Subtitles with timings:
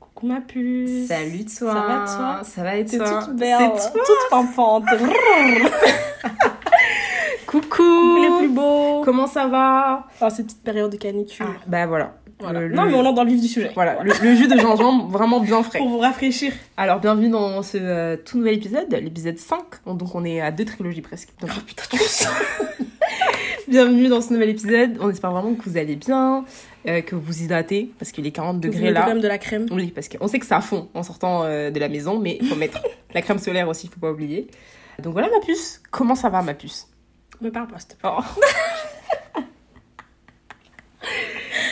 [0.00, 1.08] Coucou ma puce.
[1.08, 1.72] Salut toi.
[1.72, 2.40] Ça va toi?
[2.44, 3.22] Ça va et toi?
[3.24, 4.02] toute belle, C'est toi?
[4.06, 4.84] toute pimpante.
[7.46, 7.68] Coucou.
[7.68, 9.02] Coucou les plus beaux.
[9.04, 10.06] Comment ça va?
[10.20, 11.46] Oh, cette petite période de canicule.
[11.48, 12.14] Ah, Bah voilà.
[12.38, 12.60] Voilà.
[12.60, 13.70] Le- Non, le- mais on entre dans le vif du sujet.
[13.74, 15.78] Voilà, le, le jus de gingembre vraiment bien frais.
[15.78, 16.52] Pour vous rafraîchir.
[16.76, 19.58] Alors bienvenue dans ce euh, tout nouvel épisode, l'épisode 5.
[19.86, 21.30] Donc on est à deux trilogies presque.
[21.40, 21.98] Donc, Oh putain, tu
[23.70, 24.98] bienvenue dans ce nouvel épisode.
[25.00, 26.44] On espère vraiment que vous allez bien,
[26.86, 29.00] euh, que vous vous hydratez parce qu'il est 40 Vous degrés là.
[29.02, 29.66] quand même de la crème.
[29.70, 32.46] Oui, parce qu'on sait que ça fond en sortant euh, de la maison, mais il
[32.48, 32.82] faut mettre
[33.14, 34.46] la crème solaire aussi, il faut pas oublier.
[35.02, 35.80] Donc voilà ma puce.
[35.90, 36.86] Comment ça va ma puce?
[37.40, 38.10] Me parle pas, s'il te plaît.
[38.12, 39.40] Oh.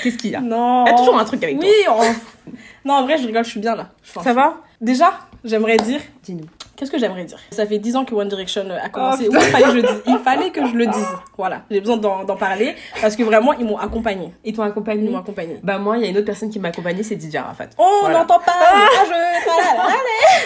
[0.05, 0.85] Qu'est-ce qu'il y a Non.
[0.87, 2.53] Il y a toujours un truc avec Oui, on-
[2.85, 3.89] non, en vrai, je rigole, je suis bien là.
[4.13, 4.23] Toi.
[4.23, 4.57] Ça va?
[4.81, 6.01] Déjà, j'aimerais dire.
[6.23, 6.45] Dis-nous.
[6.77, 7.39] Qu'est-ce que j'aimerais dire?
[7.51, 9.29] Ça fait 10 ans que One Direction a commencé.
[9.31, 10.03] Oh, Oui, il, fallait que je le dise.
[10.07, 11.07] il fallait que je le dise.
[11.39, 14.35] Voilà, j'ai besoin d'en parler parce que vraiment, ils m'ont accompagné.
[14.55, 15.61] Toi Ils accompagné m'ont accompagné.
[15.63, 17.67] Bah moi, il y a une autre personne qui m'a accompagnée, c'est Didier Arafat.
[17.79, 18.17] Oh, Voilà.
[18.17, 19.45] on n'entend pas Ah, je...
[19.45, 20.45] voilà, allez.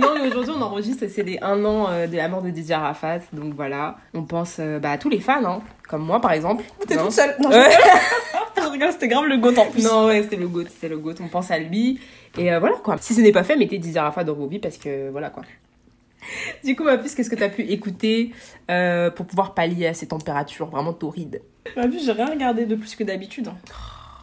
[0.00, 2.74] Non, mais aujourd'hui, on enregistre, c'est les 1 an euh, de la mort de Didier
[2.74, 3.20] Arafat.
[3.32, 6.64] Donc voilà, on pense euh, bah, à tous les fans, hein, comme moi par exemple.
[6.86, 7.34] T'es toute seule.
[7.40, 7.70] Non, Ouais.
[8.56, 9.82] je rigole, c'était grave le goût en plus.
[9.84, 12.00] Non, ouais, c'était le GOAT, c'était le GOAT, on pense à lui.
[12.38, 12.96] Et euh, voilà quoi.
[13.00, 15.42] Si ce n'est pas fait, mettez Didier Arafat dans vos vies parce que voilà quoi.
[16.64, 18.32] Du coup, ma puce, qu'est-ce que tu as pu écouter
[19.16, 21.42] pour pouvoir pallier à ces températures vraiment torrides?
[21.76, 23.48] En plus, j'ai rien regardé de plus que d'habitude.
[23.48, 23.56] hein.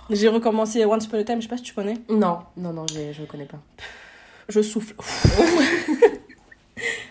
[0.09, 1.95] J'ai recommencé Once Upon a Time, je sais pas si tu connais.
[2.09, 3.57] Non, non, non, je, je connais pas.
[4.49, 4.95] Je souffle.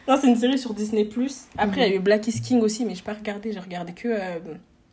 [0.09, 1.09] non, c'est une série sur Disney+.
[1.57, 3.53] Après, il y a eu Black is King aussi, mais j'ai pas regardé.
[3.53, 4.39] J'ai regardé que euh,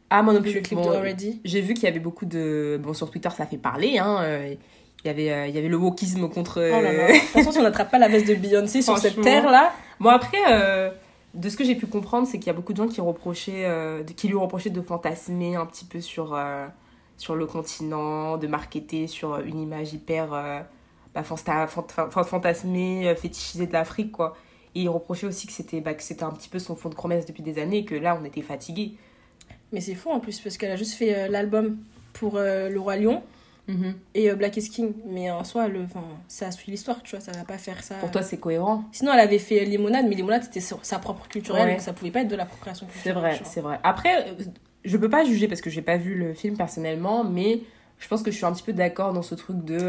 [0.10, 0.62] Ah, moi non le plus.
[0.62, 1.40] clip Bon, de Already.
[1.46, 2.80] J'ai vu qu'il y avait beaucoup de.
[2.82, 3.98] Bon, sur Twitter, ça fait parler.
[3.98, 4.18] Hein.
[4.22, 4.56] euh,
[5.04, 6.58] Il y avait, euh, il y avait le wokisme contre.
[6.60, 7.08] Oh là là.
[7.08, 10.10] De toute façon, si on n'attrape pas la veste de Beyoncé sur cette terre-là, Bon,
[10.10, 10.92] après, euh,
[11.34, 13.64] de ce que j'ai pu comprendre, c'est qu'il y a beaucoup de gens qui, reprochaient,
[14.06, 16.38] de- qui lui reprochaient de fantasmer un petit peu sur,
[17.18, 20.66] sur le continent, de marketer sur une image hyper.
[21.16, 24.36] Bah, fanta- fant- fant- fantasmée, euh, fétichisée de l'Afrique, quoi.
[24.76, 27.42] Et il reprochait aussi que c'était bah, un petit peu son fond de promesse depuis
[27.42, 28.94] des années et que là, on était fatigué.
[29.72, 31.78] mais c'est fou en plus, parce qu'elle a juste fait euh, l'album
[32.14, 33.24] pour euh, Le Roi Lion
[34.14, 34.94] et euh, Black is King.
[35.08, 35.86] Mais en soi, le,
[36.28, 37.96] ça suit l'histoire, tu vois, ça va pas faire ça.
[37.96, 41.64] Pour toi, c'est cohérent Sinon, elle avait fait Limonade, mais Limonade, c'était sa propre culturelle,
[41.66, 41.72] Ouais.
[41.72, 43.22] donc ça pouvait pas être de l'appropriation C'est culturelle.
[43.22, 43.52] vrai, tu vois.
[43.52, 43.80] c'est vrai.
[43.84, 44.36] Après,
[44.84, 47.62] je peux pas juger parce que j'ai pas vu le film personnellement, mais
[47.98, 49.80] je pense que je suis un petit peu d'accord dans ce truc de.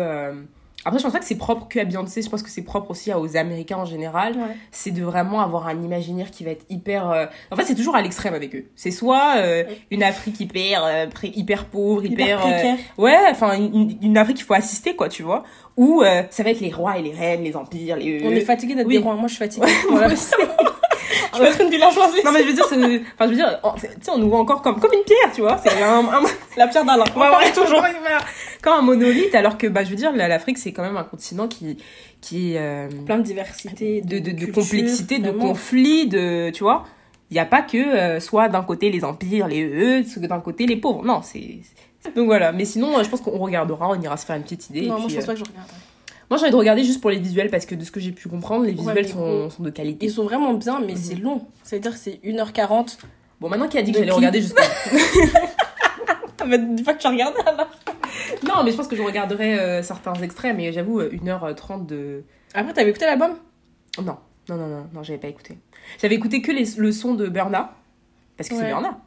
[0.86, 2.62] Euh, Après, je pense pas que c'est propre que à Beyoncé, je pense que c'est
[2.62, 4.34] propre aussi aux Américains en général.
[4.36, 4.56] Ouais.
[4.70, 7.10] C'est de vraiment avoir un imaginaire qui va être hyper.
[7.10, 8.66] euh, En fait, c'est toujours à l'extrême avec eux.
[8.76, 12.38] C'est soit euh, une Afrique hyper, euh, hyper pauvre, hyper.
[12.46, 13.02] Hyper euh.
[13.02, 15.42] Ouais, enfin, une, une Afrique qu'il faut assister, quoi, tu vois.
[15.76, 18.22] Ou euh, ça va être les rois et les reines, les empires, les.
[18.24, 18.96] On est fatigué d'être oui.
[18.96, 19.14] des rois.
[19.14, 19.66] Moi, je suis fatiguée.
[19.66, 20.14] Ouais, Voilà.
[21.34, 22.12] je vais être une villageoise.
[22.24, 22.80] Non mais je veux dire, enfin
[23.20, 23.74] je veux dire, on-
[24.12, 25.58] on nous voit encore comme comme une pierre, tu vois.
[25.62, 26.22] C'est un, un-
[26.56, 27.04] La pierre d'Alain.
[27.16, 27.82] Ouais, ouais, toujours
[28.62, 31.04] comme un monolithe, alors que bah je veux dire, la- l'Afrique c'est quand même un
[31.04, 31.78] continent qui
[32.20, 35.48] qui est euh, Plein de diversité, de, de, de culture, complexité, de vraiment.
[35.48, 36.84] conflits, de tu vois.
[37.30, 40.40] Il n'y a pas que euh, soit d'un côté les empires, les eux, soit d'un
[40.40, 41.04] côté les pauvres.
[41.04, 41.58] Non, c'est
[42.14, 42.52] donc voilà.
[42.52, 44.84] Mais sinon, euh, je pense qu'on regardera, on ira se faire une petite idée.
[44.84, 45.68] et Non, moi, puis, je pense euh, pas que je regarde.
[46.30, 48.12] Moi, j'ai envie de regarder juste pour les visuels parce que de ce que j'ai
[48.12, 50.06] pu comprendre, les visuels sont, de qualité.
[50.06, 50.96] Ils sont vraiment bien, mais Mhm.
[50.98, 51.42] c'est long.
[51.62, 52.98] C'est-à-dire que c'est 1h40.
[53.40, 54.40] Bon, maintenant qu'il a dit que j'allais qui regarder
[56.46, 57.68] mais dis pas que tu regardes alors.
[58.46, 62.22] Non, mais je pense que je regarderai euh, certains extraits, mais j'avoue, euh, 1h30 de.
[62.54, 63.32] Après, t'avais écouté l'album?
[63.98, 64.16] Non,
[64.48, 65.58] non, non, non, non j'avais pas écouté.
[66.00, 67.74] J'avais écouté que les- le son de Burna,
[68.36, 68.66] parce que c'est.
[68.68, 69.00] Burna.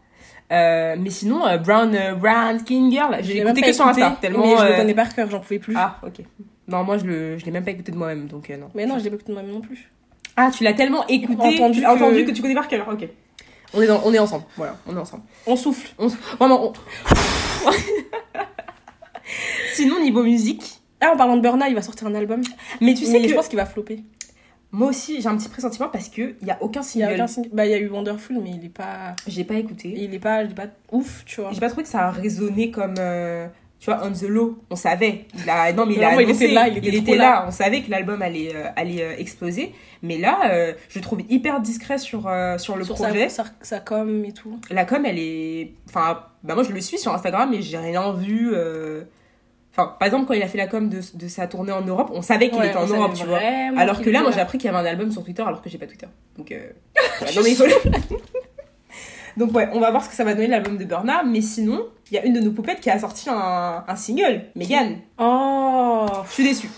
[0.51, 4.41] Euh, mais sinon, euh, Brown, euh, Brown Skin Girl, j'ai écouté que sur Insta, tellement.
[4.41, 5.75] Mais je le euh, connais par cœur, j'en pouvais plus.
[5.77, 6.21] Ah, ok.
[6.69, 8.69] Non, moi, je, le, je l'ai même pas écouté de moi-même, donc euh, non.
[8.75, 9.91] Mais non, je l'ai pas écouté de moi-même non plus.
[10.37, 13.07] Ah, tu l'as tellement écouté, Entendu tu- entendu que- que tu connais par cœur, ok.
[13.73, 15.23] On est, dans, on est ensemble, voilà, on est ensemble.
[15.45, 15.91] On souffle.
[15.99, 16.73] On, vraiment, on...
[19.73, 22.41] Sinon, niveau musique, Ah, en parlant de Burna, il va sortir un album.
[22.81, 24.03] mais tu sais mais que je pense qu'il va flopper.
[24.71, 27.13] moi aussi, j'ai un petit pressentiment parce qu'il y a aucun Il y a single.
[27.15, 29.15] aucun single- Bah, il y a eu Wonderful, mais il est pas.
[29.27, 29.93] J'ai pas écouté.
[29.95, 31.51] Il est pas, il est pas ouf, tu vois.
[31.53, 32.95] J'ai pas trouvé que ça a résonné comme.
[32.99, 33.47] euh,
[33.79, 35.25] tu vois, On the Low, on savait.
[35.41, 37.45] Il a, non, mais il a était là, il était là.
[37.47, 39.73] On savait que l'album allait, euh, allait euh, exploser.
[40.03, 43.29] Mais là, euh, je trouve hyper discret sur, euh, sur le Sur projet.
[43.29, 44.59] sa, sa, sa com et tout.
[44.69, 45.71] La com, elle est.
[45.87, 48.53] Enfin, bah moi, je le suis sur Instagram, mais j'ai rien vu.
[49.71, 52.09] Enfin, par exemple, quand il a fait la com de, de sa tournée en Europe,
[52.13, 53.39] on savait qu'il Ouais, était en Europe, tu vois.
[53.77, 55.69] Alors que là, moi, j'ai appris qu'il y avait un album sur Twitter alors que
[55.69, 56.07] j'ai pas Twitter.
[56.37, 56.53] Donc,
[57.19, 57.33] voilà.
[57.33, 58.17] Non, mais il faut le-
[59.37, 61.23] Donc, ouais, on va voir ce que ça va donner l'album de Burna.
[61.23, 64.43] Mais sinon, il y a une de nos poupettes qui a sorti un, un single,
[64.55, 64.97] Megan.
[65.19, 66.69] Oh, Je suis déçue.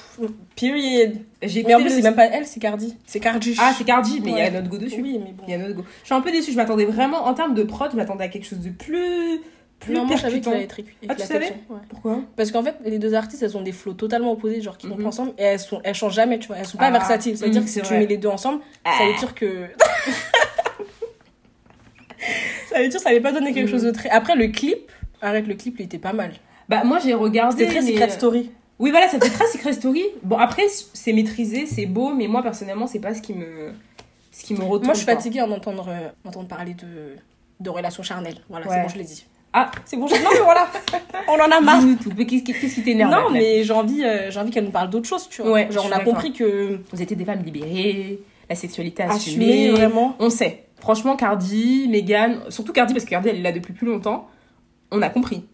[0.56, 1.14] period.
[1.42, 2.96] J'ai Mais en plus, le- c'est même pas elle, c'est Cardi.
[3.06, 3.56] C'est Cardi.
[3.60, 5.02] Ah, c'est Cardi, mais il y a notre go dessus.
[5.02, 5.44] Oui, mais bon.
[5.48, 5.84] Il y a notre go.
[6.02, 8.28] Je suis un peu déçue, je m'attendais vraiment, en termes de prod, je m'attendais à
[8.28, 9.40] quelque chose de plus.
[9.80, 10.80] plus non, moi, je savais qu'il allait être
[11.10, 11.54] Ah, tu savais?
[11.70, 11.80] ouais.
[11.90, 12.20] Pourquoi?
[12.36, 14.98] Parce qu'en fait, les deux artistes, elles ont des flots totalement opposés, genre qui vont
[14.98, 15.08] Mhm.
[15.08, 16.58] ensemble, et elles, sont, elles changent jamais, tu vois.
[16.58, 17.36] Elles sont pas Ah, versatiles.
[17.38, 18.00] Ça veut dire mhm, que si c'est tu vrai.
[18.00, 19.06] mets les deux ensemble, ça Ah.
[19.08, 19.66] veut dire que.
[22.70, 23.72] ça veut dire que ça allait pas donner quelque Mhm.
[23.72, 24.10] chose de très.
[24.10, 26.34] Après, le clip, arrête, le clip, il était pas mal.
[26.70, 27.58] Bah, moi j'ai regardé.
[27.66, 28.52] C'était très mais- Secret Story.
[28.80, 30.04] Oui, voilà, ça fait très Secret Story.
[30.24, 30.64] Bon, après,
[30.94, 33.72] c'est maîtrisé, c'est beau, mais moi personnellement, c'est pas ce qui me.
[34.32, 34.86] Ce qui me retourne.
[34.86, 37.16] Moi, je suis fatiguée en entendre, euh, entendre parler de,
[37.60, 38.38] de relations charnelles.
[38.50, 38.76] Voilà, Ouais.
[38.78, 39.26] c'est bon, je l'ai dit.
[39.54, 40.16] Ah, C'est bon, je...
[40.16, 40.68] non, mais voilà,
[41.28, 41.84] on en a marre.
[42.02, 42.10] tout.
[42.16, 45.28] Qu'est-ce qui t'énerve Non, mais j'ai envie, euh, j'ai envie qu'elle nous parle d'autre chose,
[45.30, 45.52] tu vois.
[45.52, 48.20] Ouais, Genre, on a compris que Vous étiez des femmes libérées,
[48.50, 49.72] la sexualité assumer assumée.
[49.72, 50.16] vraiment.
[50.20, 50.64] On sait.
[50.80, 54.30] Franchement, Cardi, Megan, surtout Cardi, parce que Cardi, elle est là depuis plus longtemps.
[54.92, 55.46] On a compris.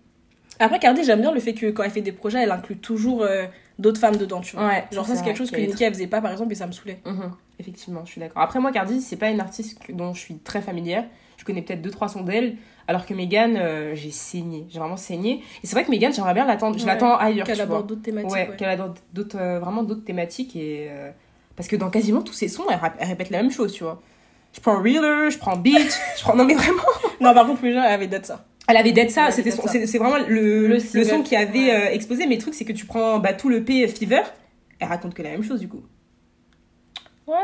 [0.60, 3.22] Après, Cardi, j'aime bien le fait que quand elle fait des projets, elle inclut toujours
[3.22, 3.46] euh,
[3.78, 4.66] d'autres femmes dedans, tu vois.
[4.68, 4.86] Ouais.
[4.92, 6.72] Genre, ça, c'est quelque chose que Nicki, elle faisait pas, par exemple, et ça me
[6.72, 7.00] saoulait.
[7.06, 8.42] Mhm, Effectivement, je suis d'accord.
[8.42, 11.04] Après, moi, Cardi, c'est pas une artiste dont je suis très familière.
[11.38, 12.56] Je connais peut-être deux, trois sons d'elle.
[12.88, 14.66] Alors que Megan, euh, j'ai saigné.
[14.70, 15.44] J'ai vraiment saigné.
[15.64, 16.76] Et c'est vrai que Megan, j'aimerais bien l'attendre.
[16.78, 18.32] Je Ouais, l'attends ailleurs, Qu'elle aborde d'autres thématiques.
[18.32, 18.56] Ouais, ouais.
[18.56, 20.56] qu'elle a d'autres- d'autres, euh, vraiment d'autres thématiques.
[20.56, 20.90] Et,
[21.56, 24.02] Parce que dans quasiment tous ses sons, elle, répète la même chose, tu vois.
[24.54, 26.36] Je prends Reeler, je prends Beach, je prends...
[26.36, 26.82] Non, mais vraiment.
[27.20, 28.46] Non, par contre, plus jeune, elle avait d'être ça.
[28.68, 31.72] Elle avait d'être ça, c'était c'est vraiment le, Le le, single, son qui avait ouais.
[31.90, 32.26] euh, explosé.
[32.28, 34.22] Mais le truc, c'est que tu prends bah, tout le P euh, Fever,
[34.80, 35.82] elle raconte que la même chose, du coup.
[37.28, 37.36] Ouais.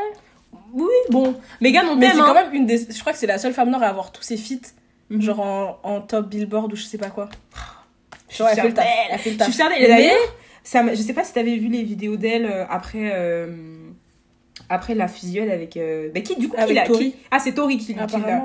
[0.73, 1.35] Oui, bon.
[1.61, 2.23] Megan, on Mais c'est hein.
[2.27, 2.77] quand même une des.
[2.89, 4.73] Je crois que c'est la seule femme noire à avoir tous ses feats,
[5.09, 5.21] Mhm.
[5.21, 7.29] genre en, en top Billboard ou je sais pas quoi.
[8.29, 8.85] Je Genre, elle suis fait le taf.
[8.85, 9.51] fière Elle fait le d'elle.
[9.51, 9.71] Je taf.
[9.73, 9.83] suis.
[9.83, 13.47] Et d'ailleurs, ça je sais pas si t'avais vu les vidéos d'elle euh, après, euh,
[14.69, 15.77] après la fusion avec.
[15.77, 18.43] euh, Bah, qui, du coup, qui Avec l'a qui- Ah, c'est Tori qui, qui l'a.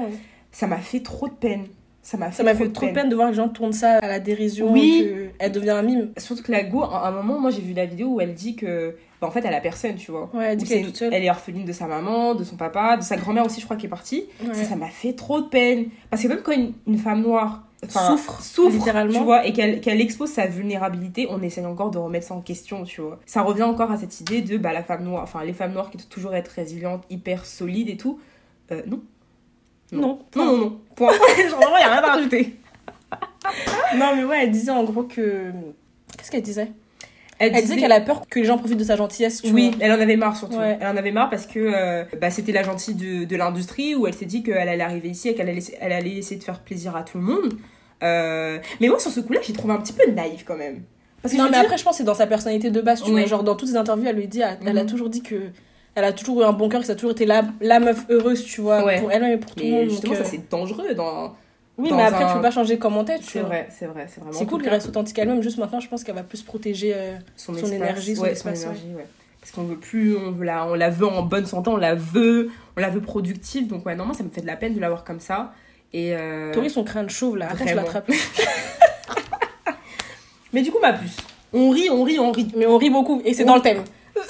[0.50, 1.66] Ça m'a fait trop de peine.
[2.08, 3.99] Ça m'a fait, Ça trop, fait trop peine de voir que les gens tournent ça
[3.99, 4.72] à la dérision.
[4.72, 5.06] Oui.
[5.06, 6.08] que Elle devient un mime.
[6.16, 8.56] Surtout que la go, à un moment, moi j'ai vu la vidéo où elle dit
[8.56, 8.96] que.
[9.20, 10.31] bah, en fait, elle a personne, tu vois.
[10.32, 11.12] Ouais, elle dit qu'elle est toute seule.
[11.12, 13.76] elle est orpheline de sa maman, de son papa, de sa grand-mère aussi, je crois,
[13.76, 14.25] qui est partie.
[14.43, 14.55] Ouais.
[14.55, 15.88] Ça, m'a fait trop de peine.
[16.08, 19.19] Parce que même quand une, une femme noire Souffre, souffre littéralement.
[19.19, 22.40] tu vois, et qu'elle qu'elle expose sa vulnérabilité, on essaie encore de remettre ça en
[22.40, 23.20] question, tu vois.
[23.26, 25.90] Ça revient encore à cette idée de bah, la femme noire, enfin les femmes noires
[25.90, 28.19] qui doivent toujours être résilientes, hyper solides et tout.
[28.72, 29.00] Euh, non.
[29.93, 30.19] Non.
[30.37, 30.81] Non, non, non.
[30.94, 31.12] Point.
[31.49, 32.55] Genre, vraiment, y a rien à rajouter.
[33.96, 35.50] Non, mais ouais, elle disait en gros que.
[36.17, 36.69] Qu'est-ce qu'elle disait?
[37.38, 39.40] Elle, Elle disait qu'elle a peur que les gens profitent de sa gentillesse.
[39.43, 39.79] Tu Oui, vois.
[39.81, 40.56] elle en avait marre surtout.
[40.58, 40.76] Ouais.
[40.81, 44.06] Elle en avait marre parce que euh, bah, c'était la gentille de, de l'industrie où
[44.06, 46.58] elle s'est dit qu'elle allait arriver ici et qu'elle allait, elle allait essayer de faire
[46.61, 47.55] plaisir à tout le monde.
[48.02, 50.82] Euh, mais moi, sur ce coup-là, j'ai trouvé un petit peu naïve quand même.
[51.23, 52.81] Parce que Non, je mais dire- après, je pense que c'est dans sa personnalité de
[52.81, 53.02] base.
[53.02, 53.20] Tu Ouais.
[53.20, 54.90] vois, genre dans toutes ses interviews, elle lui dit, elle, elle a Mhm.
[54.90, 55.37] toujours dit que.
[55.99, 58.05] Elle a toujours eu un bon cœur, que ça a toujours été la, la meuf
[58.09, 59.00] heureuse, tu vois, Ouais.
[59.00, 59.91] pour elle-même et pour tout le monde.
[59.91, 61.35] justement, donc, ça euh, c'est dangereux dans.
[61.77, 63.49] Oui, dans mais après, un- tu peux pas changer comment t'es, tu C'est vois.
[63.49, 64.39] vrai, c'est vrai, c'est vraiment.
[64.39, 66.93] C'est cool qu'elle reste authentique elle-même, juste maintenant, je pense qu'elle va plus protéger.
[66.95, 68.87] euh, son, son espace, énergie, son espace, son énergie.
[69.41, 71.97] Parce qu'on veut plus, on, veut la, on la veut en bonne santé, on la
[71.97, 73.67] veut, on la veut productive.
[73.67, 75.53] Donc, ouais, non, moi, ça me fait de la peine de la voir comme ça.
[75.93, 76.15] Et.
[76.15, 78.09] euh, Tori, son crâne chauve là, attends, je l'attrape.
[80.53, 81.17] Mais du coup, ma puce.
[81.53, 82.49] On rit, on rit, on rit.
[82.56, 83.83] Mais on rit beaucoup, et c'est dans le thème.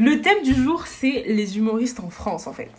[0.00, 2.70] Le thème du jour, c'est les humoristes en France, en fait.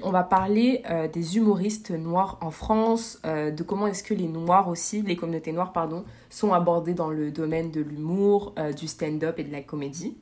[0.00, 4.28] On va parler euh, des humoristes noirs en France, euh, de comment est-ce que les
[4.28, 8.86] noirs aussi, les communautés noires, pardon, sont abordées dans le domaine de l'humour, euh, du
[8.86, 10.16] stand-up et de la comédie.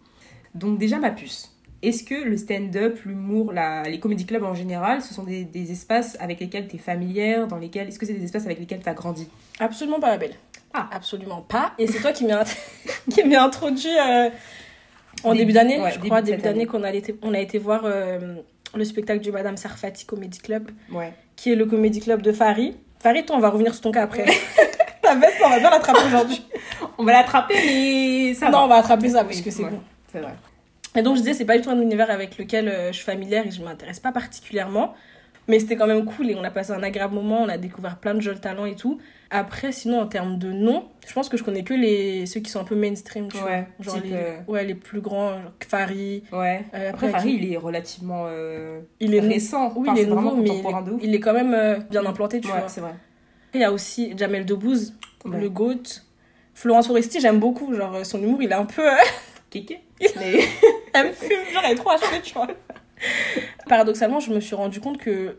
[0.55, 1.55] Donc déjà, ma puce.
[1.83, 6.17] Est-ce que le stand-up, l'humour, les comédie clubs en général, ce sont des, des espaces
[6.21, 7.89] avec lesquels tu es familière, dans lesquels...
[7.89, 9.29] Est-ce que c'est des espaces avec lesquels tu as grandi?
[9.59, 10.37] Absolument pas, ma belle.
[10.73, 10.89] Ah.
[10.91, 11.75] Absolument pas.
[11.77, 12.45] Et c'est toi qui m'as
[13.45, 13.91] introduit
[15.25, 17.59] en Début- d'année, ouais, je début crois, début d'année qu'on a été, on a été
[17.59, 18.37] voir euh,
[18.75, 21.13] le spectacle du Madame Sarfati Comedy Club, Ouais.
[21.37, 22.75] qui est le comedy club de Farid.
[23.01, 24.25] Farid, toi, on va revenir sur ton cas après.
[25.03, 26.45] Ta veste, on va bien l'attraper aujourd'hui.
[26.99, 28.65] On va l'attraper, mais ça Non, va.
[28.65, 29.71] on va attraper ça parce que c'est ouais.
[29.71, 29.81] bon.
[30.13, 30.35] C'est vrai.
[30.97, 33.05] Et donc je disais, c'est pas du tout un univers avec lequel euh, je suis
[33.05, 34.95] familière et je m'intéresse pas particulièrement.
[35.51, 37.97] Mais c'était quand même cool et on a passé un agréable moment, on a découvert
[37.99, 38.99] plein de jeunes talents et tout.
[39.31, 42.51] Après, sinon, en termes de noms, je pense que je connais que les, ceux qui
[42.51, 43.85] sont un peu mainstream, tu Ouais, vois.
[43.95, 46.23] Genre les, euh, ouais, les plus grands, genre Fari.
[46.33, 46.65] Ouais.
[46.75, 49.73] Euh, Après, après, Farid, qui- il est relativement euh, il est, récent.
[49.77, 52.59] oui, Enfin, il est vraiment nouveau, mais il est quand même bien implanté, tu ouais,
[52.61, 52.69] vois.
[52.69, 52.91] c'est vrai.
[52.91, 55.41] Après, il y a aussi Jamel Debbouze, Ouais.
[55.41, 55.83] le GOAT.
[56.55, 57.75] Florence Foresti, j'aime beaucoup.
[57.75, 58.83] Genre, son humour, il est un peu.
[59.51, 59.81] Kéké.
[60.21, 60.41] Mais...
[60.95, 62.47] elle me fume, genre, elle est trop achevée, tu vois.
[63.69, 65.37] Paradoxalement, je me suis rendu compte que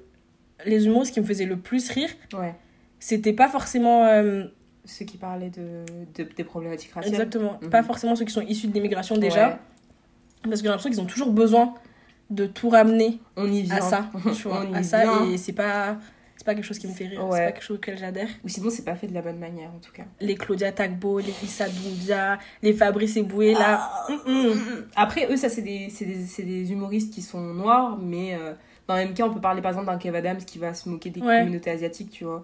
[0.65, 2.55] les humoristes qui me faisaient le plus rire, ouais.
[2.99, 4.05] c'était pas forcément.
[4.05, 4.45] euh,
[4.85, 5.83] Ceux qui parlaient de,
[6.15, 7.13] de- des problématiques raciales.
[7.13, 7.57] exactement.
[7.61, 7.69] Mhm.
[7.69, 9.49] Pas forcément ceux qui sont issus de l'immigration déjà.
[9.49, 9.55] Ouais.
[10.43, 11.73] Parce que j'ai l'impression qu'ils ont toujours besoin
[12.29, 13.75] de tout ramener On y vient.
[13.75, 14.63] à ça, tu vois.
[14.67, 15.97] On y à ça, et c'est pas.
[16.41, 17.37] C'est pas quelque chose qui me fait rire, Ouais.
[17.37, 18.27] c'est pas quelque chose auquel j'adhère.
[18.43, 20.05] Ou sinon, c'est pas fait de la bonne manière, en tout cas.
[20.19, 23.87] Les Claudia Tagbo, les Issa Doumbia, les Fabrice Eboué, là.
[24.25, 24.85] Mm, mm.
[24.95, 28.53] Après, eux, ça, c'est des, des, des humoristes qui sont noirs, mais euh,
[28.87, 30.89] dans le même cas, on peut parler par exemple d'un Kev Adams qui va se
[30.89, 31.41] moquer des Ouais.
[31.41, 32.43] communautés asiatiques, tu vois.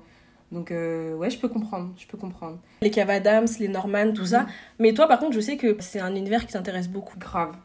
[0.51, 2.59] Donc, euh, ouais, je peux comprendre, je peux comprendre.
[2.83, 4.41] Les Kev Adams, les Norman, tout ça.
[4.41, 4.47] Mhm.
[4.77, 7.17] Mais toi, par contre, je sais que c'est un univers qui t'intéresse beaucoup.
[7.17, 7.55] Grave,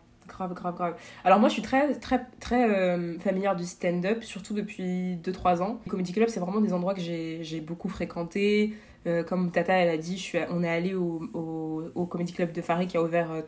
[0.48, 0.94] grave, grave, grave.
[1.24, 5.80] Alors, moi, je suis très, très, très euh, familière du stand-up, surtout depuis 2-3 ans.
[5.84, 8.74] Les comedy club, c'est vraiment des endroits que j'ai beaucoup fréquentés.
[9.06, 12.32] Euh, comme Tata, elle a dit, je suis, on est allé au, au, au comedy
[12.32, 13.42] club de Paris qui a ouvert euh,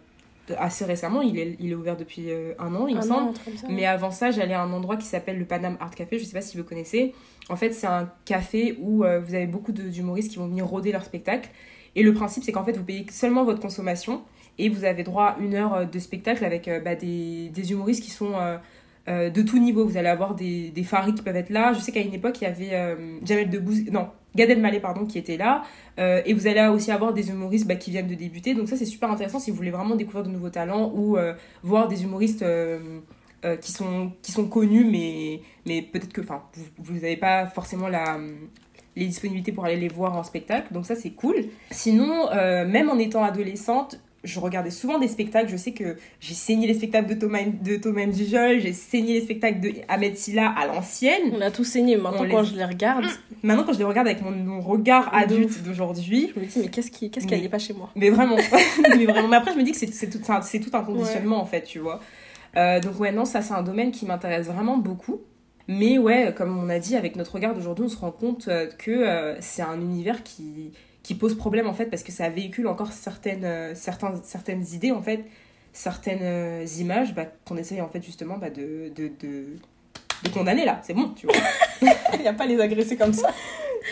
[0.59, 1.23] assez récemment.
[1.23, 2.27] Il est, il est ouvert depuis
[2.59, 3.35] un an, il me semble.
[3.37, 3.67] ça.
[3.69, 6.19] Mais avant ça, j'allais à un endroit qui s'appelle le Panam Art Café.
[6.19, 7.15] Je sais pas si vous connaissez.
[7.49, 10.93] En fait, c'est un café où euh, vous avez beaucoup d'humoristes qui vont venir rôder
[10.93, 11.51] leur spectacle.
[11.95, 14.23] Et le principe, c'est qu'en fait, vous payez seulement votre consommation
[14.59, 17.73] et vous avez droit à une heure euh, de spectacle avec euh, bah, des, des
[17.73, 18.33] humoristes qui sont
[19.09, 19.85] euh, de tout niveau.
[19.85, 21.73] Vous allez avoir des, des faris qui peuvent être là.
[21.73, 25.19] Je sais qu'à une époque, il y avait Jamel Debbouze, non, Gad Elmaleh, pardon, qui
[25.19, 25.63] était là.
[25.99, 28.55] Et vous allez aussi avoir des humoristes bah, qui viennent de débuter.
[28.55, 31.19] Donc ça, c'est super intéressant si vous voulez vraiment découvrir de nouveaux talents ou
[31.63, 32.43] voir des humoristes
[33.61, 36.43] qui, sont, qui sont connus, mais, mais peut-être que enfin,
[36.79, 38.19] vous n'avez pas forcément la,
[38.97, 40.73] les disponibilités pour aller les voir en spectacle.
[40.73, 41.37] Donc ça, c'est cool.
[41.73, 45.49] Sinon, même en étant adolescente, je regardais souvent des spectacles.
[45.49, 49.21] Je sais que j'ai saigné les spectacles de Thomas, de Thomas Gijol, j'ai saigné les
[49.21, 51.33] spectacles de Ahmed Silla à l'ancienne.
[51.33, 51.97] On a tous saigné.
[51.97, 53.05] Maintenant, quand je les regarde,
[53.43, 56.69] Maintenant, quand je les regarde avec mon, mon regard adulte d'aujourd'hui, je me dis, mais
[56.69, 57.91] qu'est-ce qui, qu'est-ce n'est pas chez moi?
[57.95, 58.37] mais vraiment,
[58.97, 59.29] mais vraiment.
[59.29, 61.79] Mais après, je me dis que c'est tout, c'est tout un conditionnement, en fait, tu
[61.79, 62.01] vois.
[62.57, 65.21] Euh, donc, ouais, non, ça, c'est un domaine qui m'intéresse vraiment beaucoup.
[65.69, 68.67] Mais ouais, comme on a dit, avec notre regard d'aujourd'hui, on se rend compte euh,
[68.79, 70.73] que euh, c'est un univers qui,
[71.05, 74.91] qui pose problème, en fait, parce que ça véhicule encore certaines, euh, certains, certaines idées,
[74.91, 75.25] en fait,
[75.73, 79.45] certaines euh, images bah, qu'on essaye, en fait, justement, bah, de, de, de,
[80.25, 80.81] de condamner, là.
[80.83, 81.37] C'est bon, tu vois.
[82.15, 83.33] Il n'y a pas les agresser comme ça.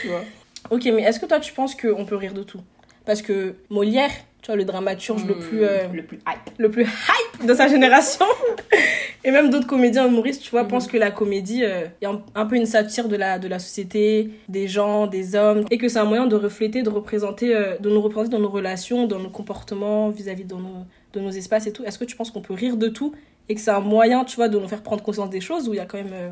[0.00, 0.22] tu vois.
[0.70, 2.62] Ok, mais est-ce que toi, tu penses qu'on peut rire de tout?
[3.04, 4.10] Parce que Molière,
[4.42, 5.64] tu vois, le dramaturge le Hmm, plus...
[5.64, 6.58] euh, le plus hype.
[6.58, 8.26] le plus hype de sa génération.
[9.24, 10.68] Et même d'autres comédiens humoristes, tu vois, Mhm.
[10.68, 13.60] pensent que la comédie euh, est un, un peu une satire de la, de la
[13.60, 17.78] société, des gens, des hommes, et que c'est un moyen de refléter, de représenter, euh,
[17.78, 21.68] de nous représenter dans nos relations, dans nos comportements, vis-à-vis de nos, de nos espaces
[21.68, 21.84] et tout.
[21.84, 23.14] Est-ce que tu penses qu'on peut rire de tout
[23.48, 25.72] et que c'est un moyen, tu vois, de nous faire prendre conscience des choses où
[25.72, 26.30] il y a quand même euh,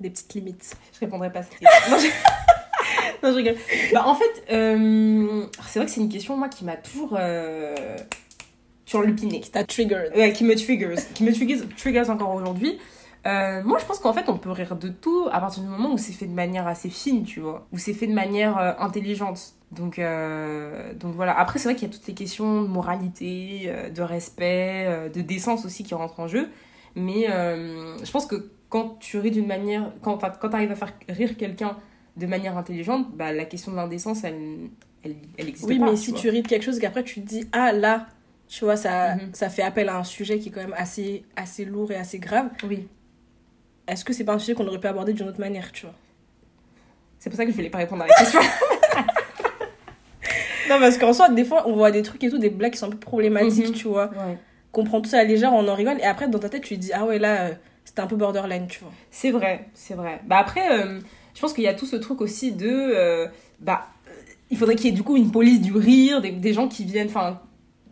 [0.00, 0.74] des petites limites?
[0.94, 2.10] Je répondrai pas à cette question.
[3.22, 3.36] Non, je...
[3.36, 3.56] rigole.
[3.92, 7.74] Bah, en fait, euh, c'est vrai que c'est une question, moi, qui m'a toujours euh,
[8.86, 9.42] sur le piné.
[9.52, 10.16] T'as triggered.
[10.16, 10.94] Ouais, qui me triggers.
[11.14, 12.78] Qui me triggers, triggers encore aujourd'hui.
[13.26, 15.92] Euh, moi, je pense qu'en fait, on peut rire de tout à partir du moment
[15.92, 17.66] où c'est fait de manière assez fine, tu vois.
[17.72, 19.54] Où c'est fait de manière euh, intelligente.
[19.72, 21.38] Donc, euh, donc voilà.
[21.38, 25.66] Après, c'est vrai qu'il y a toutes les questions de moralité, de respect, de décence
[25.66, 26.48] aussi qui rentrent en jeu.
[26.94, 29.92] Mais je pense que quand tu ris d'une manière.
[30.02, 31.76] Quand, quand tu arrives à faire rire quelqu'un
[32.18, 34.68] de manière intelligente, bah, la question de l'indécence, elle,
[35.04, 35.86] elle, elle existe Oui, pas.
[35.86, 36.20] mais tu si vois.
[36.20, 38.06] tu ris de quelque chose et qu'après tu te dis, ah là,
[38.48, 39.30] tu vois, ça, Mhm.
[39.34, 42.18] ça fait appel à un sujet qui est quand même assez, assez lourd et assez
[42.18, 42.48] grave.
[42.64, 42.88] Oui.
[43.86, 45.94] Est-ce que c'est pas un sujet qu'on aurait pu aborder d'une autre manière, tu vois?
[47.18, 48.40] C'est pour ça que je voulais pas répondre à la question.
[50.68, 52.78] Non, parce qu'en soi, des fois, on voit des trucs et tout, des blagues qui
[52.78, 53.72] sont un peu problématiques, Mhm.
[53.72, 54.08] tu vois.
[54.10, 54.36] ouais.
[54.70, 56.62] Qu'on prend tout ça à la légère, on en rigole, et après, dans ta tête,
[56.62, 57.54] tu te dis, ah ouais, là, euh,
[57.86, 58.92] c'était un peu borderline, tu vois.
[59.10, 60.20] C'est vrai, c'est vrai.
[60.26, 61.00] Bah après, euh,
[61.38, 62.66] je pense qu'il y a tout ce truc aussi de...
[62.68, 63.28] euh,
[63.60, 63.86] bah,
[64.50, 66.84] il faudrait qu'il y ait du coup une police du rire, des, des gens qui
[66.84, 67.06] viennent...
[67.06, 67.40] Enfin,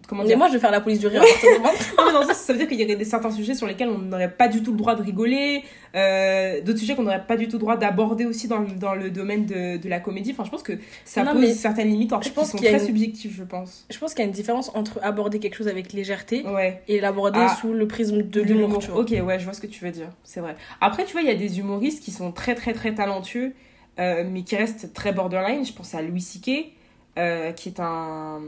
[0.08, 1.22] comment Mais dire moi, je vais faire la police du rire.
[1.98, 3.66] Non, mais dans le sens, ça veut dire qu'il y aurait des, certains sujets sur
[3.66, 5.62] lesquels on n'aurait pas du tout le droit de rigoler,
[5.94, 8.94] euh, d'autres sujets qu'on n'aurait pas du tout le droit d'aborder aussi dans, le- dans
[8.94, 10.32] le domaine de, de la comédie.
[10.32, 12.56] Enfin, je pense que ça Non, pose mais certaines limites en je pense qui sont
[12.58, 13.86] qu'il y a très une- subjectives, je pense.
[13.90, 16.82] Je pense qu'il y a une différence entre aborder quelque chose avec légèreté Ouais.
[16.88, 17.56] et l'aborder Ah.
[17.60, 18.80] sous le prisme de l'humour.
[18.94, 20.10] Ok, ouais, je vois ce que tu veux dire.
[20.24, 20.54] C'est vrai.
[20.80, 23.52] Après, tu vois, il y a des humoristes qui sont très, très, très talentueux,
[23.98, 25.64] euh, mais qui restent très borderline.
[25.64, 26.72] Je pense à Louis C.K.,
[27.18, 28.40] euh, qui est un,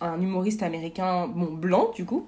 [0.00, 2.26] un humoriste américain, bon, blanc, du coup.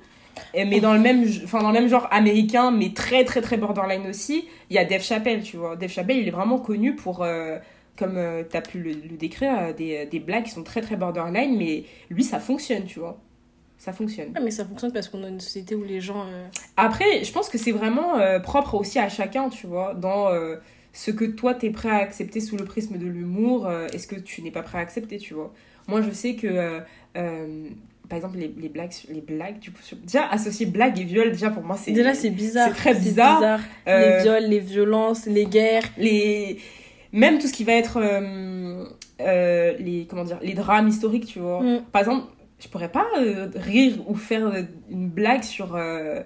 [0.54, 3.56] Et- mais dans le, même, enfin, dans le même genre américain, mais très, très, très
[3.56, 4.46] borderline aussi.
[4.70, 5.76] Il y a Dave Chappelle, tu vois.
[5.76, 7.22] Dave Chappelle, il est vraiment connu pour...
[7.22, 7.58] euh,
[7.94, 8.18] comme
[8.50, 11.56] tu as pu le, le décrire, euh, des, des blagues qui sont très très borderline,
[11.58, 13.18] mais lui ça fonctionne, tu vois.
[13.76, 14.32] Ça fonctionne.
[14.34, 16.24] Ah, mais ça fonctionne parce qu'on a une société où les gens.
[16.26, 16.46] euh,
[16.78, 20.56] Après, je pense que c'est vraiment euh, propre aussi à chacun, tu vois, dans euh,
[20.92, 24.06] ce que toi t'es prêt à accepter sous le prisme de l'humour, euh, et ce
[24.06, 25.52] que tu n'es pas prêt à accepter, tu vois?
[25.88, 26.80] Moi, je sais que, euh,
[27.16, 27.68] euh,
[28.08, 31.30] par exemple, les, les blagues, les blagues, du coup, sur- déjà associer blague et viol,
[31.32, 32.68] déjà pour moi, c'est Déjà, c'est bizarre.
[32.68, 33.60] c'est très bizarre.
[33.88, 35.84] Euh, Les viols, les violences, les guerres.
[35.98, 36.58] les
[37.14, 38.86] même tout ce qui va être euh,
[39.20, 41.62] euh, les comment dire les drames historiques, tu vois.
[41.62, 41.82] Mm.
[41.92, 42.26] Par exemple,
[42.58, 46.22] je pourrais pas euh, rire ou faire euh, une blague sur euh,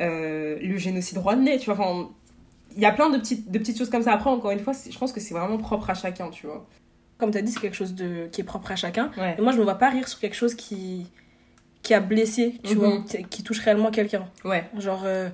[0.00, 1.74] euh, le génocide rwandais, tu vois.
[1.74, 2.10] Enfin,
[2.82, 4.12] y a plein de petites, de petites choses comme ça.
[4.12, 6.66] Après, encore une fois, je pense que c'est vraiment propre à chacun, tu vois.
[7.18, 9.10] Comme tu as dit, c'est quelque chose de, qui est propre à chacun.
[9.18, 9.36] Ouais.
[9.38, 11.06] Et moi, je me vois pas rire sur quelque chose qui,
[11.82, 12.78] qui a blessé, tu Mhm.
[12.78, 14.26] vois, qui, qui touche réellement quelqu'un.
[14.44, 15.28] Ouais, Genre, euh,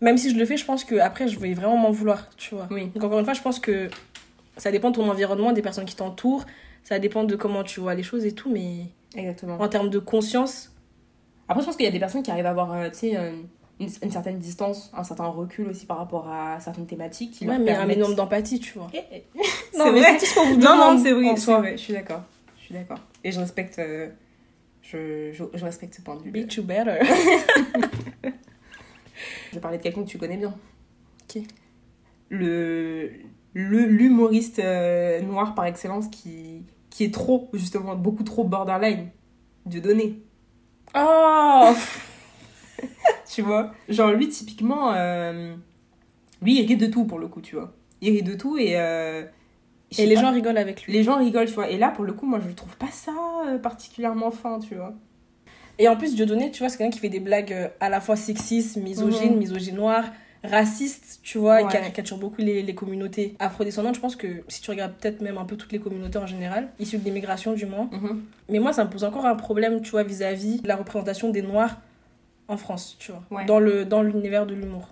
[0.00, 2.54] même si je le fais, je pense que après je vais vraiment m'en vouloir, tu
[2.54, 2.68] vois.
[2.70, 2.86] oui.
[2.94, 3.88] Donc, encore une fois, je pense que
[4.58, 6.44] ça dépend de ton environnement, des personnes qui t'entourent,
[6.84, 9.58] ça dépend de comment tu vois les choses et tout, mais Exactement.
[9.60, 10.72] en termes de conscience,
[11.48, 13.16] Après, je pense qu'il y a des personnes qui arrivent à avoir, euh, tu sais,
[13.16, 13.32] euh,
[13.80, 17.32] une, une certaine distance, un certain recul aussi par rapport à certaines thématiques.
[17.32, 18.88] Qui ouais, mais un minimum d'empathie, tu vois.
[18.94, 19.24] Eh, eh.
[19.78, 20.18] Non, C'est mais vrai.
[20.18, 22.22] c'est tout ce qu'on vous Non, non, demande c'est vrai, je suis d'accord.
[22.58, 22.98] Je suis d'accord.
[23.24, 24.08] Et je respecte, euh,
[24.82, 26.30] je, je, je respecte ce point de vue.
[26.30, 26.98] Be you better.
[29.50, 30.54] Je vais parler de quelqu'un que tu connais bien.
[31.28, 31.46] Qui?
[32.28, 33.10] Le
[33.54, 39.08] le- l'humoriste euh, noir par excellence qui, qui est trop, justement, beaucoup trop borderline.
[39.64, 40.18] Dieudonné.
[40.94, 41.72] Oh
[43.30, 45.54] Tu vois Genre, lui, typiquement, euh,
[46.42, 47.72] lui, il rit de tout pour le coup, tu vois.
[48.00, 48.78] Il rit de tout et.
[48.78, 49.24] euh,
[49.98, 50.92] Et les pas, gens rigolent avec lui.
[50.92, 51.68] les gens rigolent, tu vois.
[51.70, 53.12] Et là, pour le coup, moi, je trouve pas ça
[53.46, 54.94] euh, particulièrement fin, tu vois.
[55.78, 58.16] Et en plus, Dieudonné, tu vois, c'est quelqu'un qui fait des blagues à la fois
[58.16, 59.38] sexistes, misogynes, Mhm.
[59.38, 60.04] misogynoires,
[60.42, 61.72] racistes, tu vois, et qui Ouais.
[61.72, 63.94] caricature beaucoup les, les communautés afrodescendantes.
[63.96, 66.68] Je pense que si tu regardes peut-être même un peu toutes les communautés en général,
[66.78, 67.88] issues de l'immigration du moins.
[67.92, 68.22] Mhm.
[68.48, 71.42] Mais moi, ça me pose encore un problème, tu vois, vis-à-vis de la représentation des
[71.42, 71.76] Noirs
[72.48, 73.44] en France, tu vois, Ouais.
[73.44, 74.88] dans le dans l'univers de l'humour.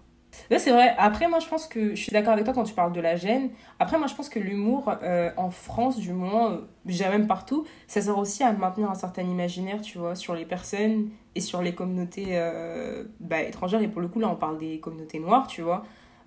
[0.50, 0.94] Ouais, c'est vrai.
[0.98, 3.16] Après, moi, je pense que je suis d'accord avec toi quand tu parles de la
[3.16, 3.50] gêne.
[3.78, 8.00] Après, moi, je pense que l'humour, euh, en France, du moins, euh, même partout, ça
[8.00, 11.74] sert aussi à maintenir un certain imaginaire, tu vois, sur les personnes et sur les
[11.74, 13.82] communautés euh, bah, étrangères.
[13.82, 15.84] Et pour le coup, là, on parle des communautés noires, tu vois.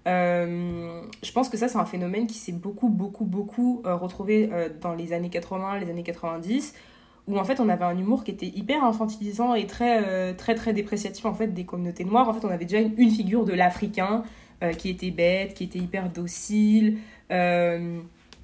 [0.08, 4.94] Euh, je pense que ça, c'est un phénomène qui s'est beaucoup, beaucoup, beaucoup retrouvé dans
[4.94, 6.74] les années 80, les années 90,
[7.28, 10.56] où en fait, on avait un humour qui était hyper infantilisant et très, euh, très,
[10.56, 12.30] très dépréciatif en fait des communautés noires.
[12.30, 14.24] En fait, on avait déjà une, une figure de l'Africain
[14.64, 16.98] euh, qui était bête, qui était hyper docile.
[17.32, 18.00] Euh,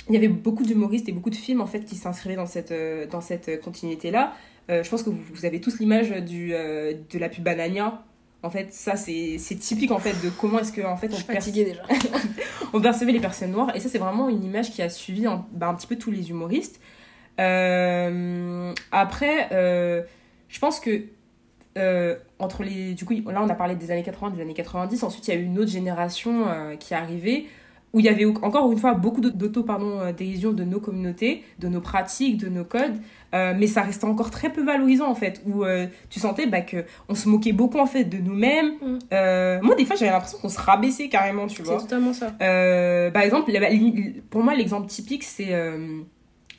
[0.08, 2.74] il y avait beaucoup d'humoristes et beaucoup de films en fait qui s'inscrivaient dans cette,
[3.10, 4.34] dans cette continuité-là.
[4.70, 8.04] Euh, je pense que vous, vous avez tous l'image du, de la pub Banania.
[8.44, 11.82] En fait, ça, c'est typique en fait de comment est-ce que en fait on déjà.
[12.74, 13.76] on percevait les personnes noires.
[13.76, 16.12] Et ça, c'est vraiment une image qui a suivi un, bah, un petit peu tous
[16.12, 16.80] les humoristes.
[17.40, 20.04] Euh, après, euh,
[20.50, 21.04] je pense que
[21.78, 22.94] euh, entre les.
[22.94, 25.04] Du coup, là, on a parlé des années 80, des années 90.
[25.04, 26.46] Ensuite, il y a eu une autre génération
[26.80, 27.48] qui est arrivée
[27.94, 32.38] où il y avait encore une fois beaucoup d'auto-dérision de nos communautés, de nos pratiques,
[32.38, 32.96] de nos codes,
[33.36, 36.62] euh, mais ça restait encore très peu valorisant en fait, où euh, tu sentais bah,
[36.62, 38.74] que on se moquait beaucoup en fait de nous-mêmes.
[38.82, 39.00] Mm.
[39.14, 41.78] Euh, moi, des fois, j'avais l'impression qu'on se rabaissait carrément, tu vois.
[41.78, 42.32] C'est totalement ça.
[42.32, 43.52] Par exemple,
[44.32, 45.54] pour moi, l'exemple typique, c'est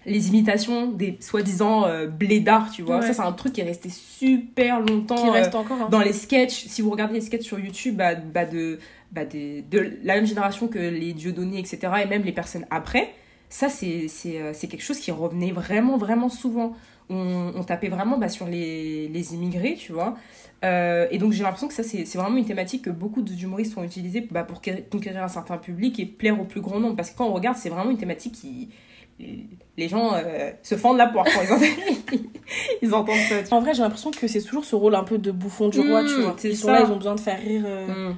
[0.07, 2.99] les imitations des soi-disant euh, blédards, tu vois.
[3.01, 3.07] Ouais.
[3.07, 5.79] Ça, c'est un truc qui est resté super longtemps Qui euh, reste encore.
[5.83, 5.88] hein.
[5.90, 6.67] dans les sketchs.
[6.67, 8.79] Si vous regardez les sketchs sur YouTube, bah, bah, de,
[9.12, 13.12] bah, des- de la même génération que les Dieudonné, etc., et même les personnes après,
[13.49, 16.75] ça, c'est euh, c'est quelque chose qui revenait vraiment, vraiment souvent.
[17.11, 20.17] On, on tapait vraiment bah, sur les, les immigrés, tu vois.
[20.64, 23.85] Euh, et donc, j'ai l'impression que ça, c'est vraiment une thématique que beaucoup d'humoristes ont
[23.85, 26.97] utilisée bah, pour quérir- conquérir un certain public et plaire au plus grand nombre.
[26.97, 28.71] Parce que quand on regarde, c'est vraiment une thématique qui.
[29.18, 32.20] Les gens euh, se fendent la poire quand ils entendent,
[32.83, 33.55] ils entendent ça.
[33.57, 36.05] En vrai, j'ai l'impression que c'est toujours ce rôle un peu de bouffon du roi,
[36.05, 36.35] tu vois.
[36.38, 36.72] c'est Ils sont ça.
[36.74, 37.94] là, ils ont besoin de faire rire euh, vois.
[38.11, 38.16] Mm.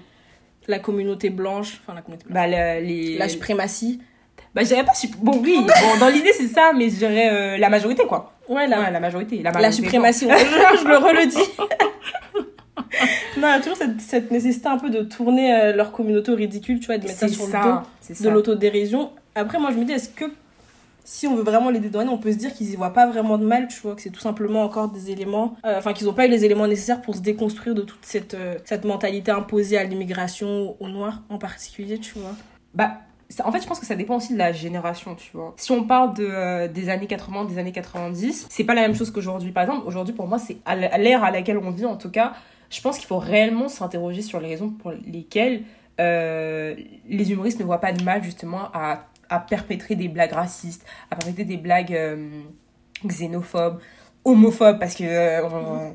[0.69, 2.35] la communauté blanche, enfin la communauté blanche.
[2.35, 3.17] Bah, les...
[3.17, 4.01] La suprématie.
[4.55, 4.95] Bah, je dirais pas.
[4.95, 8.33] sup- Bon, oui, bon, dans l'idée, c'est ça, mais je dirais euh, la majorité, quoi.
[8.49, 9.43] Ouais, la, Ouais, la majorité.
[9.43, 10.35] La, suprématie, je,
[10.83, 11.37] je le redis.
[13.37, 16.33] non, il y a toujours cette, cette nécessité un peu de tourner euh, leur communauté
[16.33, 17.85] au ridicule, tu vois, de mettre ça sur le ça.
[18.01, 19.11] C'est dos de l'autodérision.
[19.35, 20.25] Après, moi, je me dis, est-ce que
[21.07, 23.39] si on veut vraiment les dédouaner, on peut se dire qu'ils y voient pas vraiment
[23.39, 26.13] de mal, tu vois, que c'est tout simplement encore des éléments, euh, enfin, qu'ils n'ont
[26.13, 29.79] pas eu les éléments nécessaires pour se déconstruire de toute cette, euh, cette mentalité imposée
[29.79, 32.33] à l'immigration, aux Noirs en particulier, tu vois.
[32.75, 32.99] Bah,
[33.45, 35.55] en fait, je pense que ça dépend aussi de la génération, tu vois.
[35.59, 39.13] Si on parle euh, des années 80, des années 90, c'est pas la même chose
[39.13, 39.53] qu'aujourd'hui.
[39.53, 42.33] Par exemple, aujourd'hui, pour moi, c'est à l'ère à laquelle on vit, en tout cas,
[42.69, 45.63] je pense qu'il faut réellement s'interroger sur les raisons pour lesquelles
[45.99, 51.17] les humoristes ne voient pas de mal, justement, à, à perpétrer des blagues racistes, à
[51.17, 52.43] perpétrer des blagues euh,
[53.05, 53.81] xénophobes,
[54.25, 55.93] homophobes, parce que euh, on, on-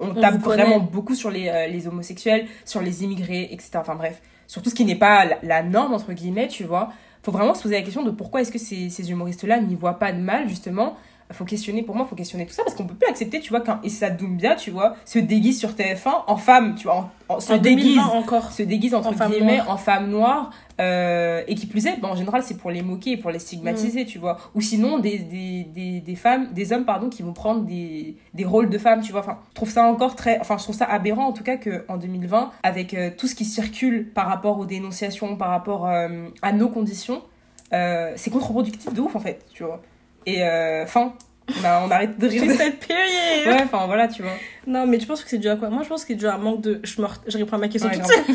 [0.00, 3.70] on On tape vraiment beaucoup sur les, euh, les homosexuels, sur les immigrés, etc.
[3.76, 6.92] Enfin bref sur tout ce qui n'est pas la, la norme, entre guillemets, tu vois.
[7.22, 9.98] faut vraiment se poser la question de pourquoi est-ce que ces, ces humoristes-là n'y voient
[9.98, 10.96] pas de mal, justement,
[11.32, 13.60] faut questionner, pour moi, faut questionner tout ça parce qu'on peut plus accepter, tu vois,
[13.60, 17.52] qu'un Issa Doumbia, tu vois, se déguise sur TF1 en femme, tu vois, en, se
[17.52, 18.52] En déguise, 2020 encore.
[18.52, 22.16] se déguise entre En guillemets en femme noire, euh, et qui plus est, bah, en
[22.16, 24.38] général, c'est pour les moquer et pour les stigmatiser, tu vois.
[24.54, 28.44] Ou sinon, des, des, des, des femmes, des hommes, pardon, qui vont prendre des, des
[28.44, 29.20] rôles de femmes, tu vois.
[29.20, 31.96] Enfin, je trouve ça encore très, enfin, je trouve ça aberrant, en tout cas, qu'en
[31.96, 36.52] 2020, avec euh, tout ce qui circule par rapport aux dénonciations, par rapport euh, à
[36.52, 37.22] nos conditions,
[37.70, 39.80] c'est contre-productif de ouf, en fait, tu vois.
[40.26, 41.14] Et, euh, enfin,
[41.60, 42.44] on, a- on arrête de rire.
[42.56, 43.46] Cette période.
[43.46, 44.32] Ouais, enfin, voilà, tu vois.
[44.66, 45.70] Non, mais tu penses que c'est dû à quoi?
[45.70, 46.80] Moi, je pense que c'est dû à un manque de.
[46.84, 48.24] Je, me je reprends ma question Ouais, toute grave.
[48.26, 48.34] seule.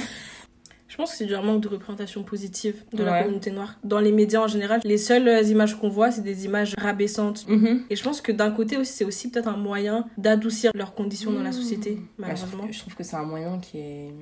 [0.90, 3.78] Je pense que c'est dû à un manque de représentation positive de la communauté noire.
[3.84, 7.48] Dans les médias en général, les seules images qu'on voit, c'est des images rabaissantes.
[7.48, 7.84] Mhm.
[7.92, 11.32] Et je pense que d'un côté aussi, c'est aussi peut-être un moyen d'adoucir leurs conditions
[11.32, 11.54] dans la Mmh.
[11.54, 12.58] société, Bah, je, malheureusement.
[12.64, 14.14] trouve je trouve que c'est un moyen qui est,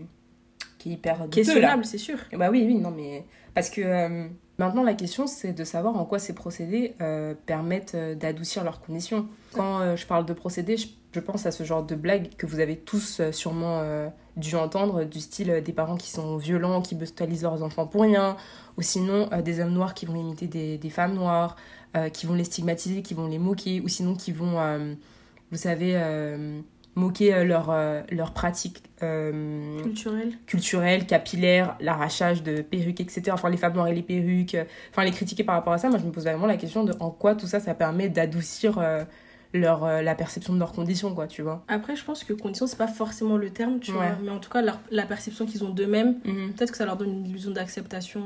[0.77, 1.29] qui est hyper douteux.
[1.29, 2.17] Questionnable, c'est sûr.
[2.33, 3.23] Bah oui, oui, non, mais.
[3.53, 7.95] Parce que euh, maintenant, la question, c'est de savoir en quoi ces procédés euh, permettent
[7.95, 9.27] euh, d'adoucir leurs conditions.
[9.53, 12.59] Quand euh, je parle de procédés, je, pense à ce genre de blagues que vous
[12.59, 13.81] avez tous sûrement
[14.35, 18.35] dû entendre, du style des parents qui sont violents, qui brutalisent leurs enfants pour rien,
[18.77, 21.55] ou sinon des hommes noirs qui vont imiter des, femmes noires,
[22.11, 24.57] qui vont les stigmatiser, qui vont les moquer, ou sinon qui vont,
[25.51, 25.93] vous savez,
[26.95, 28.81] moquer euh, leur, euh, leur pratique.
[29.03, 30.33] euh, Culturel.
[30.47, 33.23] culturel, capillaire, l'arrachage de perruques, etc.
[33.31, 34.55] Enfin, les femmes noires et les perruques.
[34.55, 36.83] euh, Enfin, les critiquer par rapport à ça, moi, je me pose vraiment la question
[36.85, 39.03] de en quoi tout ça, ça permet d'adoucir euh,
[39.53, 41.63] leur, euh, la perception de leurs conditions, quoi, tu vois.
[41.67, 43.97] Après, je pense que condition, c'est pas forcément le terme, tu Ouais.
[43.97, 44.17] vois.
[44.23, 46.53] Mais en tout cas, leur- la perception qu'ils ont d'eux-mêmes, Mhm.
[46.53, 48.21] peut-être que ça leur donne une illusion d'acceptation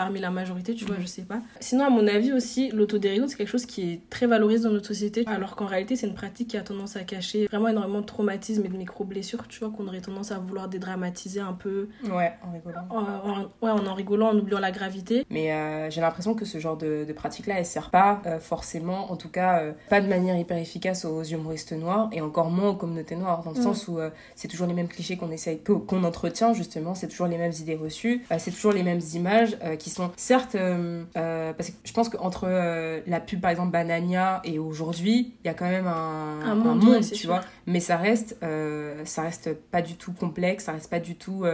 [0.00, 1.02] parmi la majorité, tu vois, Mhm.
[1.02, 1.40] je sais pas.
[1.60, 4.86] Sinon, à mon avis aussi, l'autodérision, c'est quelque chose qui est très valorisé dans notre
[4.86, 8.06] société, alors qu'en réalité, c'est une pratique qui a tendance à cacher vraiment énormément de
[8.06, 12.32] traumatismes et de micro-blessures, tu vois, qu'on aurait tendance à vouloir dédramatiser un peu, Ouais,
[12.46, 12.86] en rigolant.
[12.88, 15.26] en, en- ouais, en en rigolant, en oubliant la gravité.
[15.28, 19.12] Mais euh, j'ai l'impression que ce genre de, de pratique-là, elle sert pas euh, forcément,
[19.12, 22.70] en tout cas, euh, pas de manière hyper efficace aux humoristes noirs et encore moins
[22.70, 23.62] aux communautés noires, dans le Mm.
[23.62, 23.98] sens où
[24.34, 27.74] c'est toujours les mêmes clichés qu'on essaye, qu'on entretient justement, c'est toujours les mêmes idées
[27.76, 31.92] reçues, c'est toujours les mêmes images euh, qui sont certes, euh, euh, parce que je
[31.92, 35.86] pense qu'entre euh, la pub par exemple Banania et aujourd'hui, il y a quand même
[35.86, 37.30] un, Un monde, ouais, tu sûr.
[37.30, 41.16] vois, mais ça reste, euh, ça reste pas du tout complexe, ça reste pas du
[41.16, 41.44] tout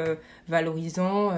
[0.48, 1.30] valorisant.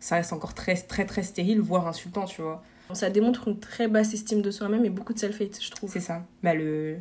[0.00, 3.88] ça reste encore très très très stérile voire insultant tu vois Ça démontre une très
[3.88, 5.90] basse estime de soi-même et beaucoup de self-hate, je trouve.
[5.90, 6.96] c'est ça bah le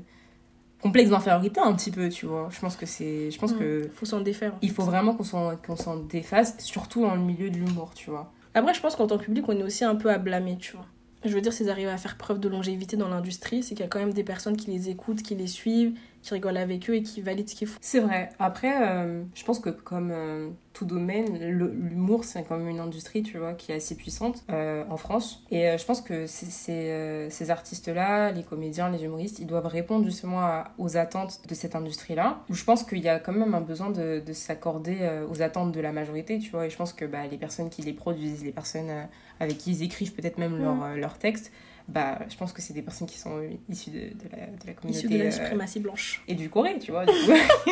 [0.81, 3.59] complexe d'infériorité un petit peu tu vois je pense que c'est je pense Mm.
[3.59, 4.53] que Faut s'en défaire.
[4.53, 7.91] en il faut vraiment qu'on s'en qu'on s'en défasse surtout dans le milieu de l'humour
[7.95, 10.17] tu vois Après, je pense qu'en tant que public, on est aussi un peu à
[10.17, 10.85] blâmer, tu vois.
[11.23, 13.85] Je veux dire, s'ils arrivent à faire preuve de longévité dans l'industrie, c'est qu'il y
[13.85, 16.95] a quand même des personnes qui les écoutent, qui les suivent, qui rigolent avec eux
[16.95, 17.77] et qui valident ce qu'ils font.
[17.81, 22.69] c'est vrai après euh, je pense que comme euh, tout domaine l'humour c'est quand même
[22.69, 26.27] une industrie tu vois qui est assez puissante euh, en France et je pense que
[26.27, 30.71] ces, ces, euh, ces artistes là les comédiens les humoristes ils doivent répondre justement à-
[30.77, 33.61] aux attentes de cette industrie là où je pense qu'il y a quand même un
[33.61, 34.97] besoin de, de s'accorder
[35.29, 37.81] aux attentes de la majorité tu vois et je pense que bah, les personnes qui
[37.81, 38.91] les produisent les personnes
[39.39, 40.61] avec qui ils écrivent peut-être même Mm.
[40.61, 41.51] leurs leur textes
[41.87, 44.67] bah je pense que c'est des personnes qui sont euh, issues de, de la, de
[44.67, 46.23] la communauté Issus de la euh, suprématie blanche.
[46.27, 47.05] et du Corée, tu vois.
[47.05, 47.31] du coup.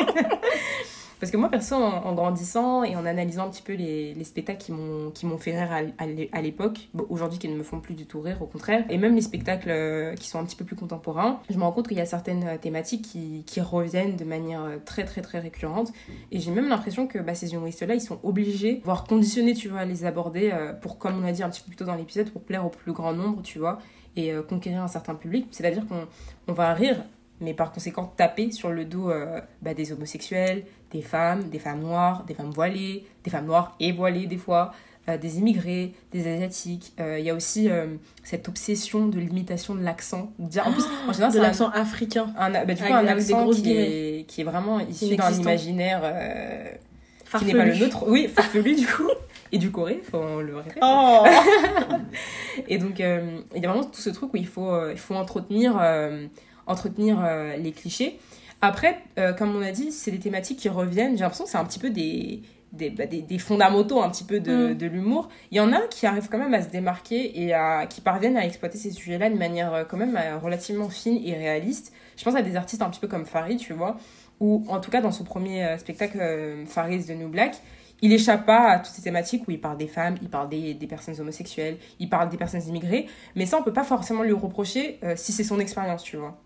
[1.20, 4.24] Parce que moi, perso, en, en grandissant et en analysant un petit peu les, les
[4.24, 4.72] spectacles
[5.12, 7.78] qui m'ont fait rire à, à l'é- à l'époque, bon, aujourd'hui qui ne me font
[7.78, 10.56] plus du tout rire, au contraire, et même les spectacles euh, qui sont un petit
[10.56, 14.16] peu plus contemporains, je me rends compte qu'il y a certaines thématiques qui, qui reviennent
[14.16, 15.92] de manière très très très récurrente.
[16.32, 19.80] Et j'ai même l'impression que bah, ces humoristes-là, ils sont obligés, voire conditionnés, tu vois,
[19.80, 22.30] à les aborder pour, comme on a dit un petit peu plus tôt dans l'épisode,
[22.30, 23.78] pour plaire au plus grand nombre, tu vois,
[24.16, 25.46] et euh, conquérir un certain public.
[25.50, 26.06] C'est-à-dire qu'on
[26.48, 27.02] on va rire
[27.42, 31.80] mais par conséquent taper sur le dos euh, bah, des homosexuels, des femmes, des femmes
[31.80, 34.74] noires, des femmes voilées, des femmes noires et voilées des fois,
[35.08, 36.92] euh, des immigrés, des asiatiques.
[36.98, 37.70] Il y a aussi
[38.24, 40.30] cette obsession de l'imitation de l'accent.
[40.38, 42.34] En plus, en général, de un- l'accent africain.
[42.36, 46.02] un, bah, du coup, un des accent qui est, qui est vraiment issu d'un imaginaire
[47.38, 48.04] qui n'est pas le nôtre.
[48.06, 49.08] Oui, farfelu du coup.
[49.52, 50.80] Et du Corée, faut le répéter.
[50.82, 51.24] Oh
[52.68, 54.98] Et donc, euh, il y a vraiment tout ce truc où il faut, euh, il
[54.98, 56.26] faut entretenir, euh,
[56.66, 57.26] entretenir
[57.58, 58.18] les clichés.
[58.60, 59.02] Après,
[59.38, 61.16] comme on a dit, c'est des thématiques qui reviennent.
[61.16, 64.22] J'ai l'impression que c'est un petit peu des, des, bah, des, des fondamentaux un petit
[64.22, 64.74] peu de, Mm.
[64.74, 65.30] de l'humour.
[65.50, 68.36] Il y en a qui arrivent quand même à se démarquer et à, qui parviennent
[68.36, 71.92] à exploiter ces sujets-là de manière quand même relativement fine et réaliste.
[72.16, 73.96] Je pense à des artistes un petit peu comme Farid, tu vois,
[74.38, 76.20] ou en tout cas dans son premier spectacle,
[76.66, 77.56] Farid The New Black,
[78.02, 80.74] il échappe pas à toutes ces thématiques où il parle des femmes, il parle des,
[80.74, 84.32] des personnes homosexuelles, il parle des personnes immigrées, mais ça on peut pas forcément lui
[84.32, 86.38] reprocher euh, si c'est son expérience, tu vois.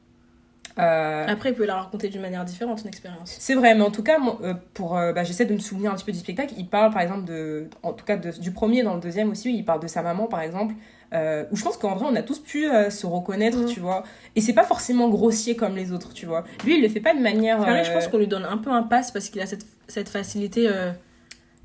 [0.79, 3.37] Euh, Après, il peut la raconter d'une manière différente, une expérience.
[3.39, 5.95] C'est vrai, mais en tout cas, moi, euh, pour, bah, j'essaie de me souvenir un
[5.95, 6.53] petit peu du spectacle.
[6.59, 9.55] Il parle, par exemple, de, en tout cas, de- du premier, dans le deuxième aussi,
[9.57, 10.75] il parle de sa maman, par exemple.
[11.13, 14.03] euh, où je pense qu'en vrai, on a tous pu euh, se reconnaître, tu vois.
[14.35, 16.43] Et c'est pas forcément grossier comme les autres, tu vois.
[16.65, 17.61] Lui, il le fait pas de manière.
[17.85, 20.69] Je pense qu'on lui donne un peu un pass parce qu'il a cette, cette facilité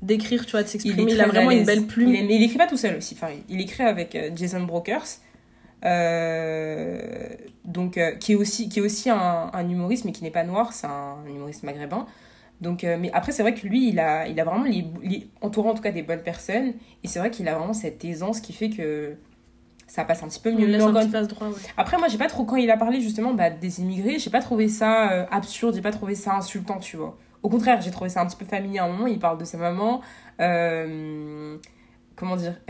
[0.02, 1.12] d'écrire, tu vois, de il, s'exprimer.
[1.12, 2.14] est Il, a vraiment une belle plume.
[2.14, 3.14] Il, mais il écrit pas tout seul aussi.
[3.14, 5.18] Enfin, il écrit avec euh, Jason Brokers.
[5.84, 7.28] euh,
[7.64, 10.44] donc, euh, qui est aussi, qui est aussi un, un humoriste, mais qui n'est pas
[10.44, 12.06] noir, c'est un, humoriste maghrébin.
[12.60, 15.28] Donc, euh, mais après, c'est vrai que lui, il a, il a vraiment, les, les-
[15.40, 18.40] entouré en tout cas des bonnes personnes, et c'est vrai qu'il a vraiment cette aisance
[18.40, 19.14] qui fait que
[19.86, 20.68] ça passe un petit peu mieux.
[20.88, 21.54] un petit droit, ouais.
[21.76, 24.40] Après, moi, j'ai pas trop, quand il a parlé justement bah, des immigrés, j'ai pas
[24.40, 27.16] trouvé ça absurde, j'ai pas trouvé ça insultant, tu vois.
[27.42, 29.06] Au contraire, j'ai trouvé ça un petit peu familier à un moment.
[29.06, 30.00] Il parle de sa maman.
[30.40, 31.56] euh,
[32.16, 32.54] comment dire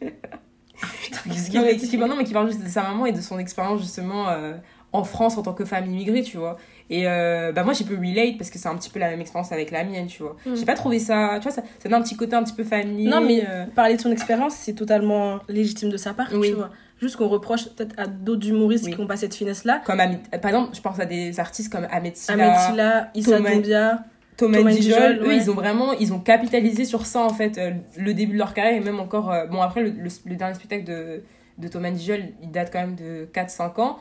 [0.00, 3.06] qu'est-ce qu'il non, a mais, dit qui, non, mais qui parle juste de sa maman
[3.06, 4.54] et de son expérience justement euh,
[4.92, 6.56] en France en tant que femme immigrée, tu vois.
[6.90, 9.20] Et euh, bah, moi, j'ai pu relate parce que c'est un petit peu la même
[9.20, 10.36] expérience avec la mienne, tu vois.
[10.46, 10.54] Mm.
[10.56, 12.64] J'ai pas trouvé ça, tu vois, ça, ça donne un petit côté un petit peu
[12.64, 13.08] familier.
[13.08, 16.48] Non, mais euh, parler de son expérience, c'est totalement légitime de sa part, Oui.
[16.50, 16.70] tu vois.
[17.00, 18.92] Juste qu'on reproche peut-être à d'autres humoristes Oui.
[18.94, 19.82] qui n'ont pas cette finesse-là.
[19.84, 24.04] comme Amit- par exemple, je pense à des artistes comme Ahmed Silla, Ahmed Silla, Issa.
[24.36, 25.36] Thomas Thomas Dijol, eux, ouais.
[25.36, 28.52] ils ont vraiment, ils ont capitalisé sur ça, en fait, euh, le début de leur
[28.54, 31.22] carrière, et même encore, euh, bon, après, le, le- le dernier spectacle de,
[31.58, 33.98] de Thomas Dijol, il date quand même de 4-5 ans,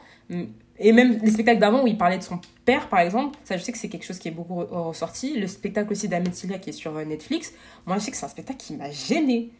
[0.80, 3.64] et même les spectacles d'avant où il parlait de son père, par exemple, ça, je
[3.64, 6.58] sais que c'est quelque chose qui est beaucoup re- ressorti, le spectacle aussi d'Ahmed Silla
[6.58, 7.54] qui est sur euh, Netflix,
[7.86, 9.52] moi, je sais que c'est un spectacle qui m'a gêné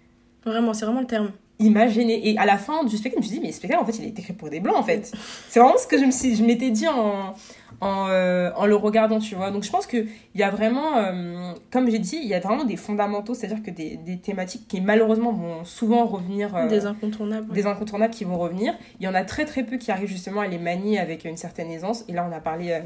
[0.46, 1.32] Vraiment, c'est vraiment le terme.
[1.60, 3.54] il m'a gêné et à la fin du spectacle je me suis dit mais le
[3.54, 5.10] spectacle en fait il est écrit pour des blancs en fait.
[5.48, 7.34] C'est vraiment ce que je me suis je m'étais dit en
[7.82, 9.52] en, euh, en le regardant tu vois.
[9.52, 12.40] Donc je pense que il y a vraiment euh, comme j'ai dit il y a
[12.40, 16.56] vraiment des fondamentaux c'est à dire que des, des thématiques qui malheureusement vont souvent revenir
[16.56, 17.52] euh, Des incontournables.
[17.54, 18.74] des incontournables qui vont revenir.
[19.00, 21.38] Il y en a très très peu qui arrivent justement à les manier avec une
[21.38, 22.06] certaine aisance.
[22.08, 22.82] Et là on a parlé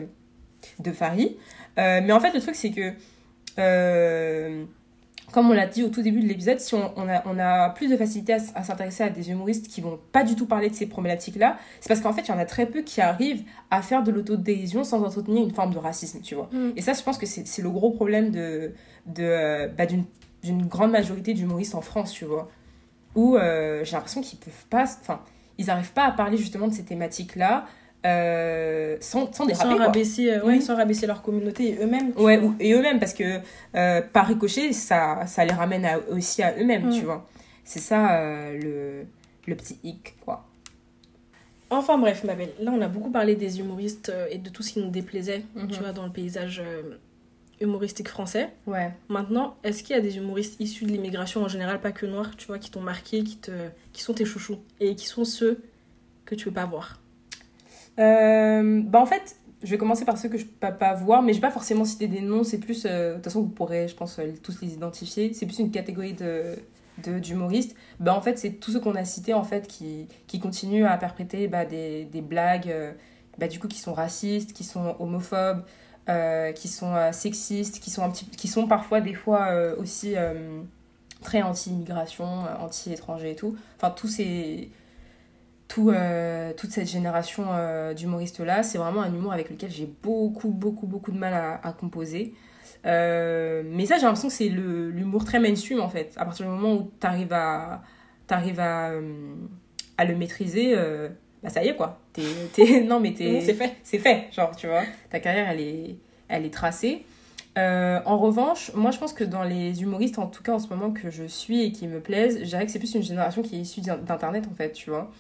[0.80, 1.36] de Farid.
[1.78, 2.94] Mais en fait le truc c'est que
[5.32, 7.70] comme on l'a dit au tout début de l'épisode, si on, on a, on a
[7.72, 10.76] plus de facilité à, s'intéresser à des humoristes qui vont pas du tout parler de
[10.76, 13.82] ces problématiques-là, c'est parce qu'en fait, il y en a très peu qui arrivent à
[13.82, 16.50] faire de l'autodérision sans entretenir une forme de racisme, tu vois.
[16.54, 16.72] Mm.
[16.78, 18.74] Et ça, je pense que c'est le gros problème de,
[19.06, 20.06] de, euh, bah, d'une
[20.44, 22.50] d'une grande majorité d'humoristes en France, tu vois.
[23.16, 24.84] Où euh, j'ai l'impression qu'ils peuvent pas...
[24.84, 25.22] Enfin,
[25.58, 27.66] ils n'arrivent pas à parler justement de ces thématiques-là
[28.06, 30.62] euh, sans, sans déraper, sans rabaisser, euh, ouais, Oui.
[30.62, 32.12] sans rabaisser leur communauté et eux-mêmes.
[32.18, 32.54] Ouais, vois.
[32.60, 33.40] et eux-mêmes, parce que
[33.76, 36.92] euh, par ricochet, ça, ça les ramène à- aussi à eux-mêmes, Mm.
[36.94, 37.28] tu vois.
[37.64, 39.04] C'est ça le,
[39.46, 40.46] le petit hic, quoi.
[41.70, 44.72] Enfin bref, ma belle, là on a beaucoup parlé des humoristes et de tout ce
[44.74, 45.68] qui nous déplaisait, Mhm.
[45.70, 46.62] tu vois, dans le paysage
[47.60, 48.50] humoristique français.
[48.68, 48.92] Ouais.
[49.10, 52.38] Maintenant, est-ce qu'il y a des humoristes issus de l'immigration en général, pas que noirs,
[52.38, 53.52] tu vois, qui t'ont marqué, qui, te...
[53.92, 55.60] qui sont tes chouchous et qui sont ceux
[56.26, 57.02] que tu veux pas voir?
[58.00, 61.34] Euh, bah en fait, je vais commencer par ceux que je peux pas voir, mais
[61.34, 62.86] je vais pas forcément citer des noms, c'est plus...
[62.86, 65.34] euh, de toute façon, vous pourrez, je pense, euh, tous les identifier.
[65.34, 66.56] C'est plus une catégorie de
[67.22, 67.76] d'humoristes.
[68.00, 70.98] Bah en fait, c'est tous ceux qu'on a cités, en fait, qui, qui continuent à
[70.98, 72.74] perpréter bah, des, des blagues,
[73.38, 75.64] bah, du coup, qui sont racistes, qui sont homophobes,
[76.56, 80.16] qui sont sexistes, qui sont, un petit, qui sont parfois, des fois, aussi
[81.22, 82.26] très anti-immigration,
[82.60, 83.56] anti-étranger et tout.
[83.76, 84.72] Enfin, tous ces...
[85.68, 90.50] Tout, euh, toute cette génération euh, d'humoristes-là, c'est vraiment un humour avec lequel j'ai beaucoup,
[90.50, 92.34] beaucoup, beaucoup de mal à, à composer.
[92.86, 96.14] Euh, mais ça, j'ai l'impression que c'est l'humour très mainstream, en fait.
[96.16, 97.82] À partir du moment où tu arrives à,
[98.28, 99.36] t'arrives à, euh,
[99.98, 100.74] à le maîtriser,
[101.44, 102.00] bah ça y est, quoi.
[102.14, 103.76] T'es, t'es- non, mais t'es, Non, c'est fait.
[103.84, 104.84] c'est fait, genre, tu vois.
[105.10, 105.98] Ta carrière, elle est,
[106.30, 107.06] elle est tracée.
[107.58, 110.92] En revanche, moi, je pense que dans les humoristes, en tout cas en ce moment
[110.92, 113.56] que je suis et qui me plaisent, je dirais que c'est plus une génération qui
[113.56, 115.12] est issue d'in- d'Internet, en fait, tu vois.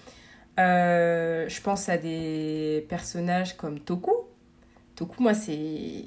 [0.60, 4.12] Euh, je pense à des personnages comme Toku.
[4.96, 6.04] Toku, moi, c'est...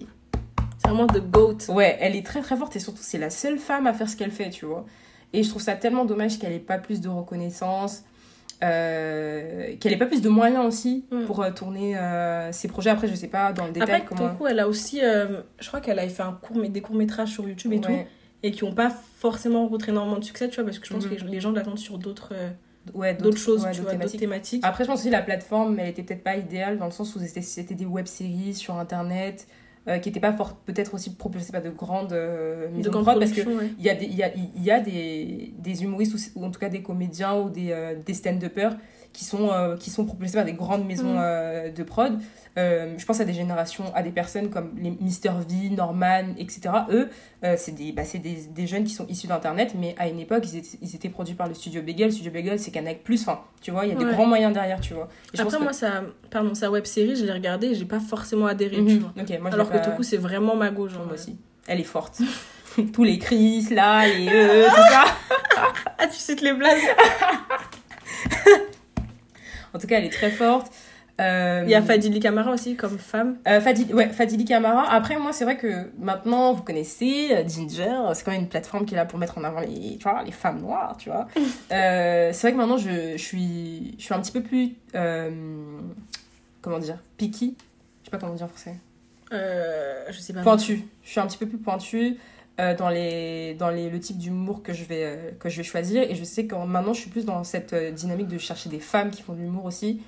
[0.79, 1.59] C'est vraiment the goat.
[1.69, 4.17] Ouais, elle est très très forte et surtout, c'est la seule femme à faire ce
[4.17, 4.87] qu'elle fait, tu vois.
[5.33, 8.03] Et je trouve ça tellement dommage qu'elle ait pas plus de reconnaissance,
[8.65, 11.25] euh, qu'elle ait pas plus de moyens aussi Mm.
[11.27, 12.91] pour euh, tourner euh, ses projets.
[12.91, 14.31] Après, je sais pas dans le détail Après, comment.
[14.31, 17.73] Toku, elle a aussi, je crois qu'elle a fait un court, des courts-métrages sur YouTube
[17.75, 17.93] et tout,
[18.43, 21.05] et qui n'ont pas forcément rencontré énormément de succès, tu vois, parce que je pense
[21.07, 21.17] Mhm.
[21.17, 22.33] que les, gens l'attendent sur d'autres
[22.95, 24.21] Ouais, d'autres choses, ouais, tu d'autres vois, thématiques.
[24.21, 24.65] thématiques.
[24.65, 27.21] Après, je pense aussi la plateforme, elle était peut-être pas idéale dans le sens où
[27.21, 29.47] c'était des web-séries sur Internet.
[29.89, 33.05] euh, qui n'étaient pas peut-être aussi propulsés par de grandes euh, maisons De de grande
[33.05, 33.73] prod, parce que production, ouais.
[33.79, 36.61] il y a des, y a, y a des, des humoristes ou, ou en tout
[36.61, 38.77] cas des comédiens ou des, euh, des stand-uppers
[39.13, 41.21] qui sont, euh, qui sont propulsés par des grandes maisons Mm.
[41.21, 42.19] euh, de prod.
[42.59, 45.31] Euh, je pense à des générations, à des personnes comme les Mr.
[45.49, 46.61] V, Norman, etc.
[46.91, 47.09] Eux,
[47.45, 48.19] euh, c'est des, bah, des,
[48.49, 51.35] des jeunes qui sont issus d'Internet, mais à une époque, ils étaient, ils étaient produits
[51.35, 52.13] par le studio Bagel.
[52.13, 54.13] Studio Bagel, c'est Canac Plus, enfin, tu vois, il y a des Ouais.
[54.13, 55.09] grands moyens derrière, tu vois.
[55.33, 58.01] Et Après, que- moi, sa, pardon, sa web série, je l'ai regardée et j'ai pas
[58.01, 58.99] forcément adhéré, tu Mhm.
[58.99, 59.13] vois.
[59.15, 60.93] Moi, je Alors que pas- tout coup, c'est vraiment ma gauche.
[60.95, 61.39] moi aussi.
[61.69, 62.21] Elle est forte.
[62.93, 65.05] Tous les Chris, là, les euh, tout ça.
[65.99, 66.79] Ah, tu cites les blagues
[69.75, 70.73] En tout cas, elle est très forte.
[71.21, 73.37] Euh, Il y a Fadili Camara aussi, comme femme.
[73.47, 74.91] Euh, Fadili, ouais, Fadili Camara.
[74.91, 77.95] Après, moi, c'est vrai que maintenant, vous connaissez euh, Ginger.
[78.15, 80.23] C'est quand même une plateforme qui est là pour mettre en avant les, tu vois,
[80.23, 81.27] les femmes noires, tu vois.
[81.73, 84.75] Euh, c'est vrai que maintenant, je, je, suis, je suis un petit peu plus.
[84.95, 85.31] euh,
[86.63, 87.55] comment dire Picky.
[88.01, 88.77] Je sais pas comment dire en français.
[89.33, 90.43] Euh, je sais pas.
[90.43, 90.85] Pointu.
[91.05, 92.17] Je suis un petit peu plus pointue.
[92.61, 95.63] Euh, dans, les, dans les, le type d'humour que, je vais, euh, que je vais
[95.63, 96.03] choisir.
[96.03, 98.81] Et je sais que maintenant, je suis plus dans cette euh, dynamique de chercher des
[98.81, 100.03] femmes qui font de l'humour aussi,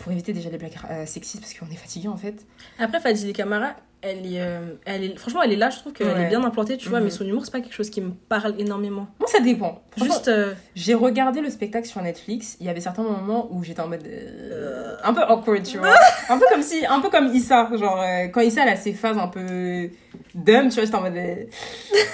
[0.00, 0.74] pour éviter déjà les blagues
[1.06, 2.44] sexistes, parce qu'on est fatigué en fait.
[2.80, 6.08] Après, Fadili Camara, elle est, euh, elle est, franchement, elle est là, je trouve qu'elle
[6.08, 6.22] Ouais.
[6.24, 7.04] est bien implantée, tu vois, Mhm.
[7.04, 9.06] mais son humour, c'est pas quelque chose qui me parle énormément.
[9.20, 9.80] Moi, ça dépend.
[9.96, 12.56] Juste, euh, J'ai regardé le spectacle sur Netflix.
[12.60, 15.94] Il y avait certains moments où j'étais en mode euh, un peu awkward, tu vois.
[16.28, 18.02] un peu comme si, un peu comme Issa, genre
[18.32, 19.90] quand Issa elle a ses phases un peu
[20.34, 21.34] dumb, tu vois, j'étais en mode euh,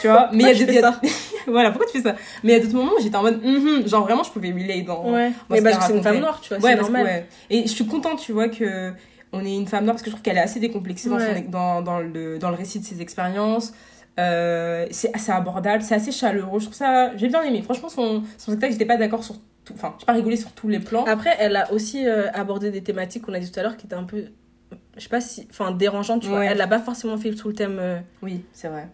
[0.01, 0.31] tu vois.
[0.33, 1.01] Mais il y a des a-
[1.47, 2.17] voilà, pourquoi tu fais ça?
[2.43, 4.51] Mais il y a d'autres moments où j'étais en mode mhm, genre vraiment je pouvais
[4.53, 5.33] relate dans ouais.
[5.51, 7.05] Mais que c'est une femme noire, tu vois, Ouais, c'est que, normal.
[7.05, 7.27] ouais.
[7.51, 8.93] Et je suis contente, tu vois, que
[9.33, 11.43] on est une femme noire parce que je trouve qu'elle est assez décomplexée dans, Ouais.
[11.45, 13.73] son- dans, dans, le, dans le récit de ses expériences.
[14.19, 16.59] Euh, c'est assez abordable, c'est assez chaleureux.
[16.61, 17.61] Je trouve ça, j'ai bien aimé.
[17.63, 19.75] Franchement, son, son spectacle, j'étais pas d'accord sur tout.
[19.75, 21.05] Enfin, j'ai pas rigolé sur tous les plans.
[21.07, 23.85] Après, elle a aussi euh, abordé des thématiques qu'on a dit tout à l'heure qui
[23.87, 24.25] étaient un peu,
[24.97, 26.45] je sais pas si, enfin, dérangeantes, tu vois.
[26.45, 27.79] Elle a pas forcément fait tout le thème.
[27.79, 28.89] euh, Oui, c'est vrai.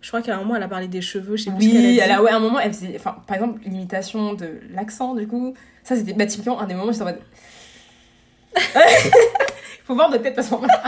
[0.00, 1.72] Je crois qu'à un moment, elle a parlé des cheveux, je sais plus a Oui,
[1.72, 1.98] dit.
[1.98, 5.26] elle a, ouais, à un moment, elle faisait, enfin, par exemple, l'imitation de l'accent, du
[5.26, 5.54] coup.
[5.82, 7.20] Ça, c'était bah, typiquement un des moments où j'étais en mode.
[9.84, 10.82] Faut voir de tête à ce moment-là.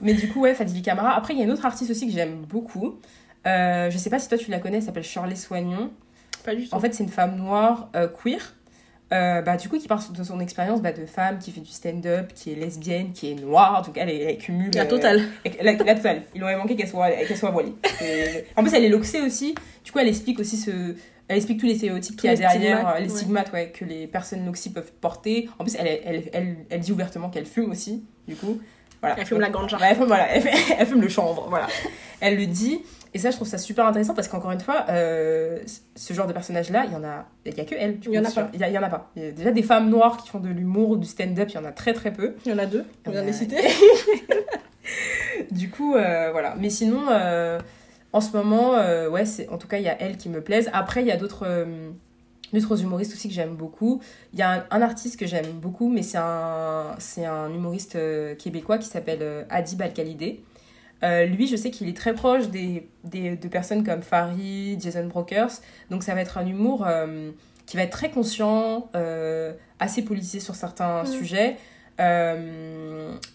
[0.00, 1.14] Mais du coup, ouais, Fadili Camara.
[1.16, 2.98] Après, il y a une autre artiste aussi que j'aime beaucoup.
[3.46, 5.90] Euh, je sais pas si toi tu la connais, elle s'appelle Shirley Soignon.
[6.44, 6.74] Pas du tout.
[6.74, 8.54] En fait, c'est une femme noire euh, queer.
[9.12, 11.70] Euh, bah, du coup, qui parle de son expérience bah, de femme qui fait du
[11.70, 13.82] stand-up, qui est lesbienne, qui est noire.
[13.82, 14.70] Donc, elle, elle, elle cumule.
[14.74, 15.22] la euh, totale.
[15.62, 16.22] la, la totale.
[16.34, 17.74] Il aurait manqué qu'elle soit, qu'elle soit voilée.
[18.02, 19.54] Et- En plus, elle est loxée aussi.
[19.84, 20.94] Du coup, elle explique aussi ce.
[21.28, 23.16] Elle explique tous les stéréotypes qu'il y a derrière, stigmates, euh, les ouais.
[23.18, 25.48] stigmates ouais, que les personnes loxies peuvent porter.
[25.58, 28.60] En plus, elle, elle, elle, elle dit ouvertement qu'elle fume aussi, du coup.
[29.00, 29.16] Voilà.
[29.18, 29.78] Elle fume la ganja.
[29.78, 30.42] Ouais, elle fume, voilà, elle
[30.86, 31.68] fume le chanvre, voilà.
[32.20, 32.80] Elle le dit.
[33.14, 35.58] Et ça, je trouve ça super intéressant parce qu'encore une fois, euh,
[35.96, 37.98] ce genre de personnage-là, il y en a, il y a que elle.
[38.06, 38.48] Il y en a pas.
[38.54, 39.10] Il y, a- il y en a pas.
[39.16, 41.54] Il y a déjà des femmes noires qui font de l'humour ou du stand-up, il
[41.54, 42.34] y en a très très peu.
[42.46, 43.56] Il y en a deux, on vient de les citer.
[45.50, 46.54] Du coup, euh, voilà.
[46.58, 47.58] Mais sinon, euh,
[48.12, 48.72] en ce moment,
[49.10, 50.68] ouais, c'est, en tout cas, il y a elle qui me plaise.
[50.72, 51.66] Après, il y a d'autres,
[52.52, 54.00] d'autres humoristes aussi que j'aime beaucoup.
[54.32, 57.96] Il y a un, un artiste que j'aime beaucoup, mais c'est un, c'est un humoriste
[58.38, 60.42] québécois qui s'appelle Adib Al-Khalidé.
[61.02, 65.06] Euh, lui, je sais qu'il est très proche des, des, de personnes comme Farid, Jason
[65.06, 65.50] Brokers.
[65.90, 67.30] Donc, ça va être un humour euh,
[67.66, 71.06] qui va être très conscient, euh, assez policier sur certains Mm.
[71.06, 71.56] sujets.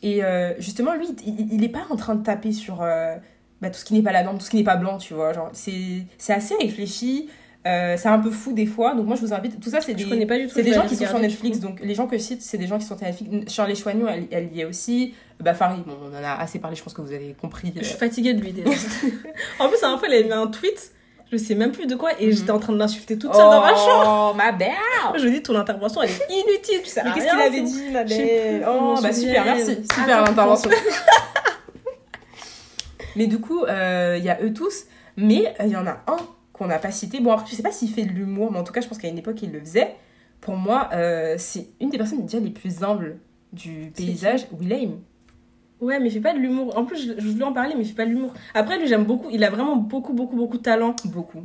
[0.04, 0.22] Et
[0.60, 3.94] justement, lui, il, il est pas en train de taper sur bah, tout ce qui
[3.94, 5.34] n'est pas la norme, tout ce qui n'est pas blanc, tu vois.
[5.34, 7.30] Genre, c'est assez réfléchi.
[7.68, 8.96] Euh, c'est un peu fou des fois.
[8.96, 9.60] Donc, moi, je vous invite.
[9.60, 10.10] Tout ça, c'est Je des.
[10.10, 10.54] connais pas du tout.
[10.56, 12.58] C'est je des gens qui sont sur Netflix, donc les gens que je cite, c'est
[12.58, 13.54] des gens qui sont sur Netflix.
[13.54, 15.14] Charlie Choignon, elle, elle y est aussi.
[15.40, 17.72] Bah, Farid, bon, on en a assez parlé, je pense que vous avez compris.
[17.76, 18.70] Je suis fatiguée de lui déjà.
[19.60, 20.92] en plus, à un fois, elle a mis un tweet,
[21.32, 22.32] je sais même plus de quoi, et Mhm.
[22.34, 24.32] j'étais en train de l'insulter toute seule dans ma chambre.
[24.34, 24.70] Oh, ma belle
[25.18, 27.90] Je lui dis, ton intervention, elle est inutile, tu sais Mais qu'est-ce qu'il avait dit,
[27.92, 29.76] ma Je belle Oh, bah super, merci.
[29.94, 30.70] Super l'intervention.
[33.16, 34.84] Mais du coup, euh, il y a eux tous,
[35.16, 36.18] mais euh, il y en a un
[36.58, 37.20] qu'on n'a pas cité.
[37.20, 38.98] Bon, après, je sais pas s'il fait de l'humour, mais en tout cas, je pense
[38.98, 39.96] qu'à une époque, il le faisait.
[40.42, 43.18] Pour moi, euh, c'est une des personnes déjà les plus humbles
[43.54, 45.00] du paysage, Willem.
[45.80, 46.76] Ouais, mais il fait pas de l'humour.
[46.78, 48.34] En plus, je, je voulais en parler, mais il fait pas de l'humour.
[48.54, 49.30] Après, lui, j'aime beaucoup.
[49.32, 50.96] Il a vraiment beaucoup, beaucoup, beaucoup de talent.
[51.06, 51.44] Beaucoup.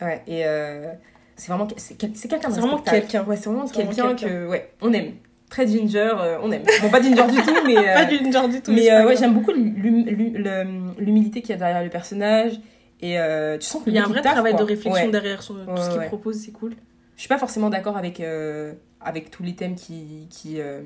[0.00, 0.92] Ouais, et euh,
[1.36, 3.24] c'est vraiment c'est quelqu'un C'est vraiment quelqu'un.
[3.24, 4.28] Ouais, c'est vraiment quelqu'un quelqu'un.
[4.28, 5.12] que ouais, on aime.
[5.50, 6.62] Très ginger, euh, on aime.
[6.82, 8.70] Bon, pas ginger du tout, mais euh, Pas genre du tout.
[8.72, 12.60] mais ouais, j'aime beaucoup l'humilité qu'il y a derrière le personnage
[13.00, 14.60] et euh, tu sens que Il y a un vrai travail quoi.
[14.62, 15.10] de réflexion Ouais.
[15.10, 16.06] derrière son, tout ce Ouais, qu'il ouais.
[16.06, 16.72] propose, c'est cool.
[17.16, 20.82] Je suis pas forcément d'accord avec euh, avec tous les thèmes qui qui euh,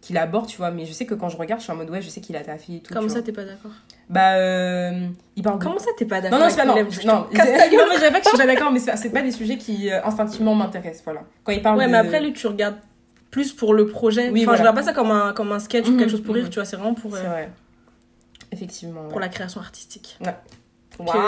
[0.00, 1.88] qu'il aborde, tu vois, mais je sais que quand je regarde, je suis en mode
[1.90, 2.92] ouais, je sais qu'il a taffé et tout.
[2.92, 3.22] Comment tu ça, vois.
[3.26, 3.70] t'es pas d'accord?
[4.10, 6.86] Bah euh, il parle Comment ça, t'es pas d'accord Non, non, c'est pas, non, non,
[6.90, 6.96] Je
[7.36, 10.04] ta dirais pas que je suis pas d'accord, mais c'est pas- des sujets qui euh,
[10.04, 11.22] instinctivement m'intéressent, voilà.
[11.44, 11.92] Quand il parle Ouais, de...
[11.92, 12.78] mais après, lui, tu regardes
[13.30, 14.28] plus pour le projet.
[14.30, 14.56] Oui, enfin, voilà.
[14.56, 16.44] je regarde pas ça comme un, comme un sketch ou Mhm, quelque chose pour rire,
[16.44, 16.50] mhm.
[16.50, 17.16] tu vois, c'est vraiment pour.
[17.16, 17.50] C'est euh, vrai.
[18.50, 19.08] Effectivement.
[19.08, 20.18] pour la création artistique.
[20.98, 21.08] Waouh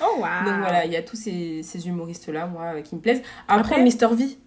[0.00, 3.00] Oh waouh Donc voilà, il y a tous ces, ces humoristes-là, moi, euh, qui me
[3.00, 3.22] plaisent.
[3.48, 4.14] Après, Après, Mr.
[4.14, 4.38] V.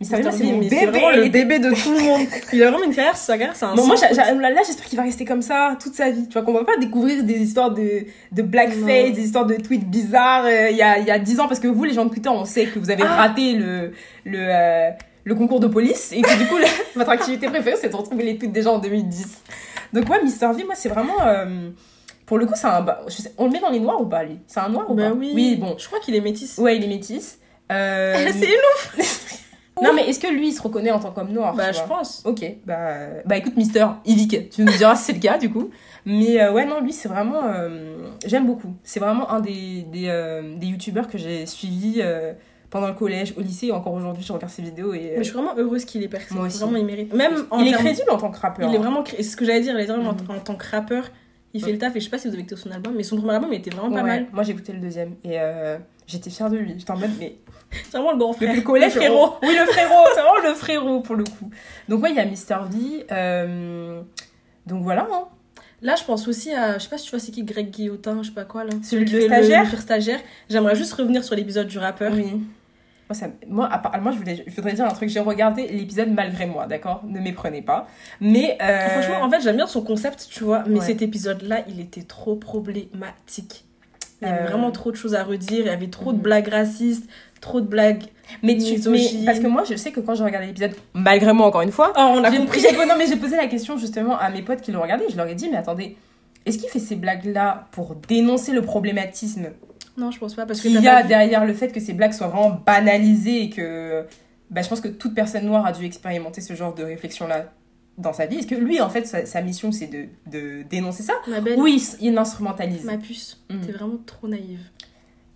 [0.00, 0.20] Mr.
[0.22, 2.26] V, c'est vraiment le bébé de tout le monde.
[2.52, 5.04] Il a vraiment une carrière, sa carrière, c'est un Bon, moi, là, j'espère qu'il va
[5.04, 6.26] rester comme ça toute sa vie.
[6.26, 9.88] Tu vois, qu'on va pas découvrir des histoires de, de blackface, des histoires de tweets
[9.88, 11.48] bizarres euh, il y, a, y a 10 ans.
[11.48, 13.14] Parce que vous, les gens de Twitter, on sait que vous avez Ah.
[13.14, 13.92] raté le,
[14.24, 14.90] le, euh,
[15.22, 16.56] le concours de police et que du coup,
[16.96, 19.42] votre activité préférée, c'est de retrouver les tweets des gens en 2010.
[19.94, 20.52] Donc, ouais, Mr.
[20.54, 21.24] V, moi, c'est vraiment.
[21.24, 21.70] euh,
[22.26, 22.84] pour le coup, c'est un.
[23.08, 24.38] je sais- on le met dans les noirs ou pas, lui?
[24.46, 25.12] C'est un noir ou Bah pas?
[25.14, 25.32] oui.
[25.34, 25.74] Oui, bon.
[25.78, 26.58] Je crois qu'il est métis.
[26.58, 27.38] Ouais, il est métis.
[27.72, 29.04] Euh, c'est une
[29.82, 32.22] non, mais est-ce que lui, il se reconnaît en tant qu'homme noir Bah, je pense.
[32.24, 32.94] Ok, bah,
[33.26, 35.70] bah écoute, Mister, Yvick, tu nous diras si c'est le cas du coup.
[36.06, 37.42] Mais euh, ouais, non, lui, c'est vraiment.
[37.44, 38.74] euh, J'aime beaucoup.
[38.84, 42.00] C'est vraiment un des, des, euh, des youtubeurs que j'ai suivi
[42.70, 45.12] pendant le collège, au lycée, et encore aujourd'hui, je regarde ses vidéos et.
[45.16, 46.34] Mais je suis vraiment heureuse qu'il ait percé.
[46.34, 46.58] Moi aussi.
[46.58, 47.12] Vraiment, il mérite.
[47.14, 48.68] Même en il est crédible en tant que rappeur.
[48.68, 48.80] Il est hein.
[48.80, 49.04] vraiment.
[49.06, 49.76] C'est ce que j'allais dire.
[49.76, 50.08] dire, en- Mhm.
[50.28, 51.04] En, tant que rappeur,
[51.54, 51.94] il fait le taf.
[51.96, 53.58] Et je sais pas si vous avez écouté son album, mais son premier album, il
[53.58, 54.26] était vraiment pas Ouais, mal.
[54.32, 56.74] Moi, j'ai écouté le deuxième et euh, j'étais fière de lui.
[56.78, 57.36] J'étais en mode, mais.
[57.70, 58.54] C'est vraiment le grand frère.
[58.54, 59.30] Le collège, Le frérot.
[59.42, 61.50] Oui, le frérot, c'est vraiment le frérot pour le coup.
[61.88, 63.04] Donc, ouais, il y a Mister V.
[63.10, 64.00] euh,
[64.66, 65.24] Donc voilà, hein.
[65.82, 66.78] Là, je pense aussi à.
[66.78, 68.70] Je sais pas si tu vois, c'est qui Greg Guillotin, je sais pas quoi là.
[68.82, 70.20] Celui qui de fait stagiaire le, le stagiaire.
[70.48, 72.12] J'aimerais juste revenir sur l'épisode du rappeur.
[72.14, 72.40] Oui.
[73.10, 73.68] Moi, ça, moi,
[74.00, 75.08] moi je, voulais, je voudrais dire un truc.
[75.10, 77.02] J'ai regardé l'épisode malgré moi, d'accord?
[77.06, 77.86] Ne méprenez pas.
[78.20, 78.56] Mais.
[78.62, 80.86] euh, Franchement, en fait, j'aime bien son concept, tu vois, mais Ouais.
[80.86, 83.64] cet épisode-là, il était trop problématique.
[84.22, 86.16] Il y avait Euh, vraiment trop de choses à redire, il y avait trop de
[86.16, 86.22] Mhm.
[86.22, 87.08] blagues racistes,
[87.40, 88.04] trop de blagues.
[88.42, 91.46] mais, tu, mais parce que moi, je sais que quand j'ai regardé l'épisode, malgré moi,
[91.46, 92.62] encore une fois, Oh, on a compris.
[92.88, 95.04] non, mais j'ai posé la question justement à mes potes qui l'ont regardé.
[95.10, 95.96] Je leur ai dit, mais attendez,
[96.46, 99.48] est-ce qu'il fait ces blagues-là pour dénoncer le problématisme
[99.96, 102.12] Non, je pense pas, parce qu'il y a pas derrière le fait que ces blagues
[102.12, 104.04] soient vraiment banalisées et que
[104.50, 107.52] bah, je pense que toute personne noire a dû expérimenter ce genre de réflexion-là
[107.96, 108.38] dans sa vie.
[108.38, 111.14] Est-ce que lui, en fait, sa, sa mission, c'est de, de dénoncer ça
[111.56, 112.84] Oui, il instrumentalise.
[112.84, 113.60] ma puce, Mhm.
[113.66, 114.58] t'es vraiment trop naïve.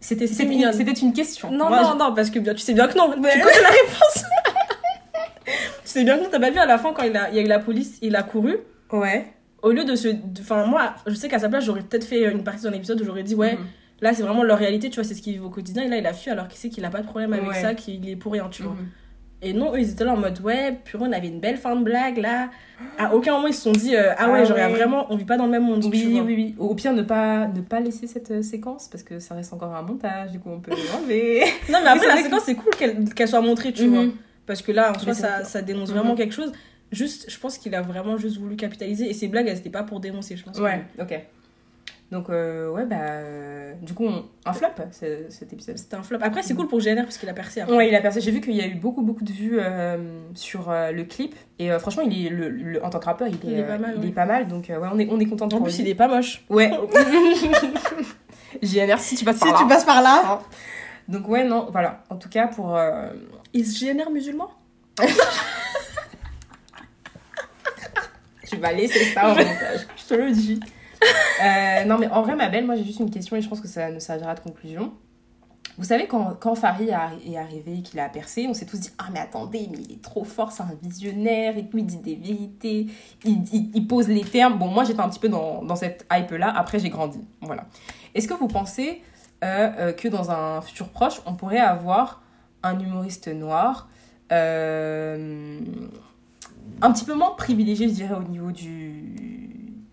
[0.00, 1.50] C'était une question.
[1.50, 3.14] Non, Moi, non, non, parce que bien, tu sais bien que non.
[3.20, 4.24] Mais- Tu connais la réponse.
[5.44, 5.52] tu
[5.84, 7.38] sais bien que non, t'as pas vu à la fin quand il, a, il y
[7.38, 8.58] a eu la police, il a couru.
[8.92, 9.26] Ouais.
[9.62, 10.08] Au lieu de se.
[10.40, 13.04] Enfin, moi, je sais qu'à sa place, j'aurais peut-être fait une partie d'un épisode où
[13.04, 13.66] j'aurais dit, ouais, Mhm.
[14.00, 15.82] Là, c'est vraiment leur réalité, tu vois, c'est ce qu'ils vivent au quotidien.
[15.84, 17.60] Et là, il a fui alors qu'il sait qu'il a pas de problème avec Ouais.
[17.62, 18.72] ça, qu'il est pour rien, tu vois.
[18.72, 18.86] Mhm.
[19.40, 21.76] Et non, eux, ils étaient là en mode, ouais, purée, on avait une belle fin
[21.76, 22.50] de blague là.
[22.98, 24.68] À aucun moment, ils se sont dit, euh, ah ouais, Ah genre, ouais.
[24.68, 25.82] vraiment, on vit pas dans le même monde.
[25.82, 26.22] tu Oui, vois.
[26.24, 26.54] oui, oui.
[26.58, 29.72] Au pire, ne pas, ne pas laisser cette euh, séquence parce que ça reste encore
[29.76, 31.42] un montage, du coup, on peut l'enlever.
[31.70, 32.72] Non, mais après, c'est la séquence, c'est cool
[33.14, 33.94] qu'elle soit montrée, tu Mhm.
[33.94, 34.04] vois.
[34.44, 35.96] Parce que là, en soi, ça, ça dénonce Mhm.
[35.96, 36.50] vraiment quelque chose.
[36.90, 39.08] Juste, je pense qu'il a vraiment juste voulu capitaliser.
[39.08, 40.58] Et ces blagues, elles étaient pas pour dénoncer, je pense.
[40.58, 41.14] Ouais, ok.
[42.10, 42.96] Donc, euh, ouais, bah.
[43.00, 45.76] euh, du coup, on- un flop, ce- cet épisode.
[45.76, 46.16] C'était un flop.
[46.22, 47.76] Après, c'est cool pour GNR parce qu'il a percé après.
[47.76, 48.22] Ouais, il a percé.
[48.22, 49.98] J'ai vu qu'il y a eu beaucoup, beaucoup de vues euh,
[50.34, 51.34] sur euh, le clip.
[51.58, 53.62] Et euh, franchement, il est, le, le- en tant que rappeur, il est, Il est
[53.62, 54.08] pas euh, mal, il ouais.
[54.08, 54.48] est pas mal.
[54.48, 55.84] Donc, euh, ouais, on est, on est content En pour plus, lui.
[55.84, 56.44] il est pas moche.
[56.48, 56.70] Ouais.
[58.62, 59.66] GNR, si tu passes par là.
[59.68, 60.40] passes par là.
[61.08, 62.04] Donc, ouais, non, voilà.
[62.08, 62.74] En tout cas, pour.
[62.74, 63.10] euh,
[63.52, 64.48] Il se GNR musulman?
[68.50, 69.86] Tu vas laisser ça au montage.
[69.96, 70.58] Je te le dis.
[71.40, 73.60] Euh, non, mais en vrai, ma belle, moi, j'ai juste une question et je pense
[73.60, 74.92] que ça nous servira de conclusion.
[75.76, 79.04] Vous savez, quand, quand Farid est arrivé, qu'il a percé, on s'est tous dit Ah,
[79.12, 82.16] mais attendez, mais il est trop fort, c'est un visionnaire et tout, il dit des
[82.16, 82.88] vérités,
[83.24, 84.58] il, il- pose les termes.
[84.58, 86.52] Bon, moi, j'étais un petit peu dans, dans cette hype-là.
[86.56, 87.20] Après, j'ai grandi.
[87.42, 87.66] Voilà.
[88.16, 89.00] Est-ce que vous pensez
[89.44, 92.22] euh, euh, que dans un futur proche, on pourrait avoir
[92.64, 93.88] un humoriste noir
[96.82, 99.37] un petit peu moins privilégié, je dirais, au niveau du,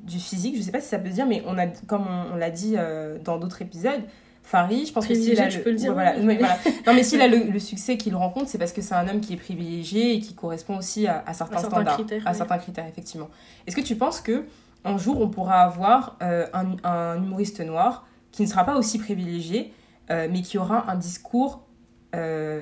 [0.05, 0.55] du physique.
[0.55, 2.51] Je sais pas si ça peut se dire, mais on a, comme on, on l'a
[2.51, 4.01] dit euh, dans d'autres épisodes,
[4.43, 6.57] Farid, je pense que s'il a peux le dire, ouais, voilà, voilà.
[6.87, 9.19] Non, mais s'il a le, le succès qu'il rencontre, c'est parce que c'est un homme
[9.19, 12.33] qui est privilégié et qui correspond aussi à, à certains À certains standards, critères, à
[12.35, 13.29] certains critères, effectivement.
[13.65, 14.45] Est-ce que tu penses que
[14.83, 18.99] un jour on pourra avoir euh, un, un humoriste noir qui ne sera pas aussi
[18.99, 19.73] privilégié,
[20.11, 21.61] euh, mais qui aura un discours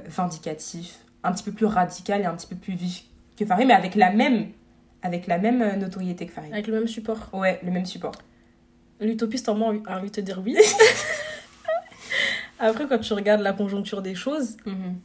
[0.07, 3.03] vindicatif, un petit peu plus radical et un petit peu plus vif
[3.37, 4.47] que Farid, mais avec la même,
[5.03, 6.51] avec la même euh, notoriété que Farid.
[6.51, 7.29] Avec le même support.
[7.33, 8.13] Ouais, le même support.
[8.99, 10.55] L'utopiste en moi a envie de te dire oui.
[12.59, 14.55] Après, quand tu regardes la conjoncture des choses,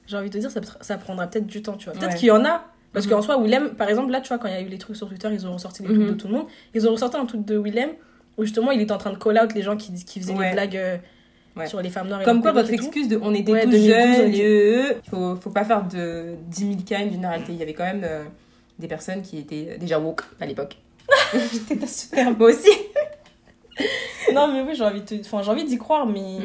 [0.07, 1.95] j'ai envie de te dire, ça, ça prendra peut-être du temps, tu vois.
[1.99, 2.19] Peut-être Ouais.
[2.19, 2.65] qu'il y en a.
[2.93, 3.13] Parce Mhm.
[3.13, 4.97] qu'en soi, Willem, par exemple, là, tu vois, quand il y a eu les trucs
[4.97, 6.09] sur Twitter, ils ont ressorti les trucs Mhm.
[6.09, 6.47] de tout le monde.
[6.75, 7.91] Ils ont ressorti un truc de Willem
[8.37, 10.49] où justement, il était en train de call out les gens qui, qui faisaient Ouais.
[10.49, 10.97] des blagues euh,
[11.57, 11.67] Ouais.
[11.67, 12.21] sur les femmes noires.
[12.23, 14.97] et Comme quoi, votre et excuse de on était Ouais, tous 2012, on jeunes, était-
[15.05, 17.53] il faut, faut pas faire de 10 000 cas une généralité.
[17.53, 18.23] Il y avait quand même euh,
[18.79, 20.77] des personnes qui étaient déjà woke à l'époque.
[21.53, 22.37] J'étais pas super.
[22.37, 22.71] Moi aussi.
[24.35, 26.39] Non, mais oui, j'ai envie, de enfin, j'ai envie d'y croire, mais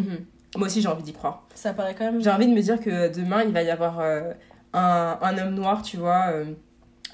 [0.56, 1.46] Moi aussi, j'ai envie d'y croire.
[1.56, 2.22] ça paraît quand même.
[2.22, 4.32] J'ai envie de me dire que demain, il va y avoir euh,
[4.74, 6.46] un, un homme noir, tu vois, euh,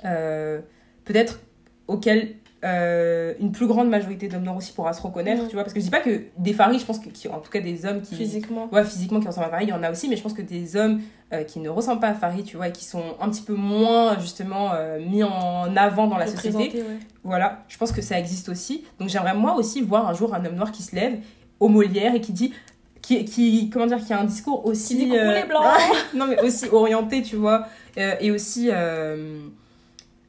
[0.05, 0.59] euh,
[1.05, 1.39] peut-être
[1.88, 2.36] auquel
[2.66, 5.47] euh, une plus grande majorité d'hommes noirs aussi pourra se reconnaître, Mhm.
[5.47, 5.64] tu vois.
[5.64, 7.62] Parce que je dis pas que des faris, je pense que, qui, en tout cas
[7.62, 8.16] des hommes qui.
[8.16, 8.68] Physiquement.
[8.72, 10.41] Ouais, physiquement qui ressemblent à Farid, il y en a aussi, mais je pense que
[10.41, 10.99] des hommes
[11.32, 13.53] euh, qui ne ressemblent pas à Farid, tu vois, et qui sont un petit peu
[13.53, 16.84] moins, justement, euh, mis en avant dans la société, ouais.
[17.24, 18.84] voilà, je pense que ça existe aussi.
[18.99, 21.20] Donc j'aimerais moi aussi voir un jour un homme noir qui se lève
[21.60, 22.53] au Molière et qui dit.
[23.01, 24.97] Qui, qui, comment dire, qui a un discours aussi.
[24.97, 25.64] Qui dit les Blancs.
[26.14, 28.70] non, mais aussi orienté, tu vois, et aussi.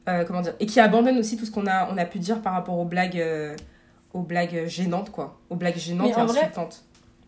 [0.09, 2.41] Euh, comment dire Et qui abandonne aussi tout ce qu'on a, on a pu dire
[2.41, 3.55] par rapport aux blagues, euh,
[4.13, 5.39] aux blagues gênantes, quoi.
[5.49, 6.83] Aux blagues gênantes Mais et en vrai, insultantes.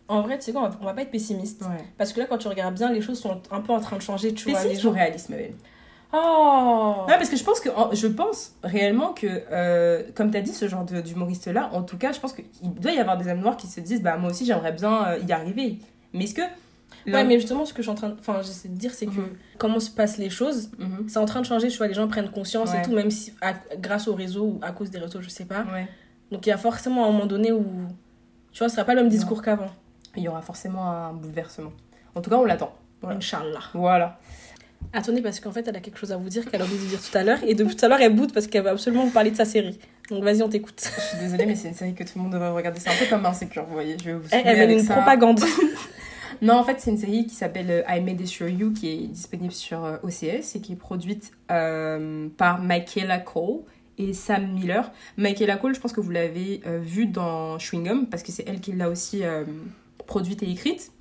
[0.08, 1.62] En vrai, tu sais quoi, on va, on va pas être pessimiste.
[1.62, 1.84] Ouais.
[1.96, 4.02] Parce que là, quand tu regardes bien, les choses sont un peu en train de
[4.02, 4.58] changer, tu vois.
[4.58, 4.94] Les Pessimiste ou gens...
[4.94, 5.54] réaliste, ma belle
[6.16, 10.42] Oh Non, parce que je pense que je pense réellement que, euh, comme tu as
[10.42, 12.44] dit, ce genre d'humoriste-là, en tout cas, je pense qu'il
[12.74, 15.32] doit y avoir des hommes noirs qui se disent bah moi aussi j'aimerais bien y
[15.32, 15.78] arriver.
[16.12, 16.42] Mais est-ce que.
[17.06, 18.16] Ouais, mais justement, ce que je suis en train de...
[18.18, 19.36] Enfin, j'essaie de dire, c'est que Mhm.
[19.58, 21.06] comment se passent les choses, Mhm.
[21.08, 22.78] c'est en train de changer, tu vois, les gens prennent conscience Ouais.
[22.80, 25.44] et tout, même si à- grâce au réseau ou à cause des réseaux, je sais
[25.44, 25.64] pas.
[25.72, 25.86] Ouais.
[26.30, 27.64] Donc il y a forcément un moment donné où,
[28.52, 29.70] tu vois, ce sera pas le même discours qu'avant.
[30.16, 31.72] Il y aura forcément un bouleversement.
[32.14, 32.72] En tout cas, on l'attend.
[33.02, 33.14] Ouais.
[33.14, 33.60] Inch'Allah.
[33.74, 34.18] Voilà.
[34.92, 36.86] Attendez, parce qu'en fait, elle a quelque chose à vous dire qu'elle a oublié de
[36.86, 39.04] dire tout à l'heure, et depuis tout à l'heure, elle boude parce qu'elle veut absolument
[39.04, 39.78] vous parler de sa série.
[40.10, 40.80] Donc vas-y, on t'écoute.
[40.94, 42.78] Je suis désolée, mais c'est une série que tout le monde devrait regarder.
[42.80, 43.96] C'est un peu comme Insécure, vous voyez.
[43.98, 44.94] Je vais vous Elle, elle avec une ça.
[44.94, 45.40] propagande.
[46.44, 49.06] Non, en fait, c'est une série qui s'appelle euh, I May Destroy You, qui est
[49.06, 53.62] disponible sur euh, OCS et qui est produite euh, par Michaela Cole
[53.96, 54.92] et Sam Miller.
[55.16, 58.46] Michaela Cole, je pense que vous l'avez euh, vue dans Chewing Gum, parce que c'est
[58.46, 59.44] elle qui l'a aussi euh,
[60.06, 60.92] produite et écrite.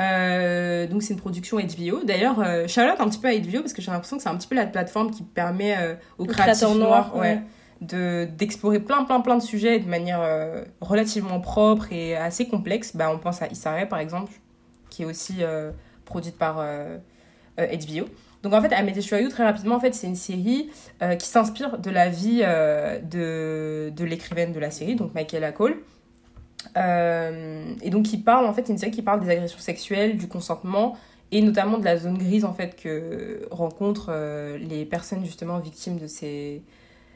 [0.00, 2.02] Euh, donc c'est une production HBO.
[2.02, 4.36] D'ailleurs, euh, out un petit peu à HBO parce que j'ai l'impression que c'est un
[4.36, 7.42] petit peu la plateforme qui permet euh, aux créateurs noirs, ouais, ouais.
[7.82, 10.20] de d'explorer plein plein plein de sujets de manière
[10.80, 12.96] relativement propre et assez complexe.
[12.96, 14.32] Bah, on pense à Issa Rae, par exemple,
[14.96, 15.72] qui est aussi euh,
[16.06, 16.96] produite par euh,
[17.60, 18.08] euh, HBO.
[18.42, 20.70] Donc en fait, Amédée Choyou, très rapidement, en fait, c'est une série
[21.02, 25.52] euh, qui s'inspire de la vie euh, de, de l'écrivaine de la série, donc Michaela
[25.52, 25.82] Cole.
[26.78, 30.28] Euh, et donc qui parle, en fait, une série qui parle des agressions sexuelles, du
[30.28, 30.96] consentement
[31.30, 35.98] et notamment de la zone grise, en fait, que rencontrent euh, les personnes, justement, victimes
[35.98, 36.62] de ces,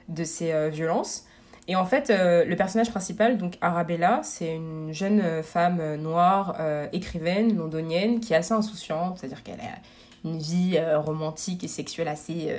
[0.08, 1.24] de ces euh, violences.
[1.70, 6.88] Et en fait, euh, le personnage principal, donc Arabella, c'est une jeune femme noire, euh,
[6.92, 12.08] écrivaine, londonienne, qui est assez insouciante, c'est-à-dire qu'elle a une vie euh, romantique et sexuelle
[12.08, 12.52] assez,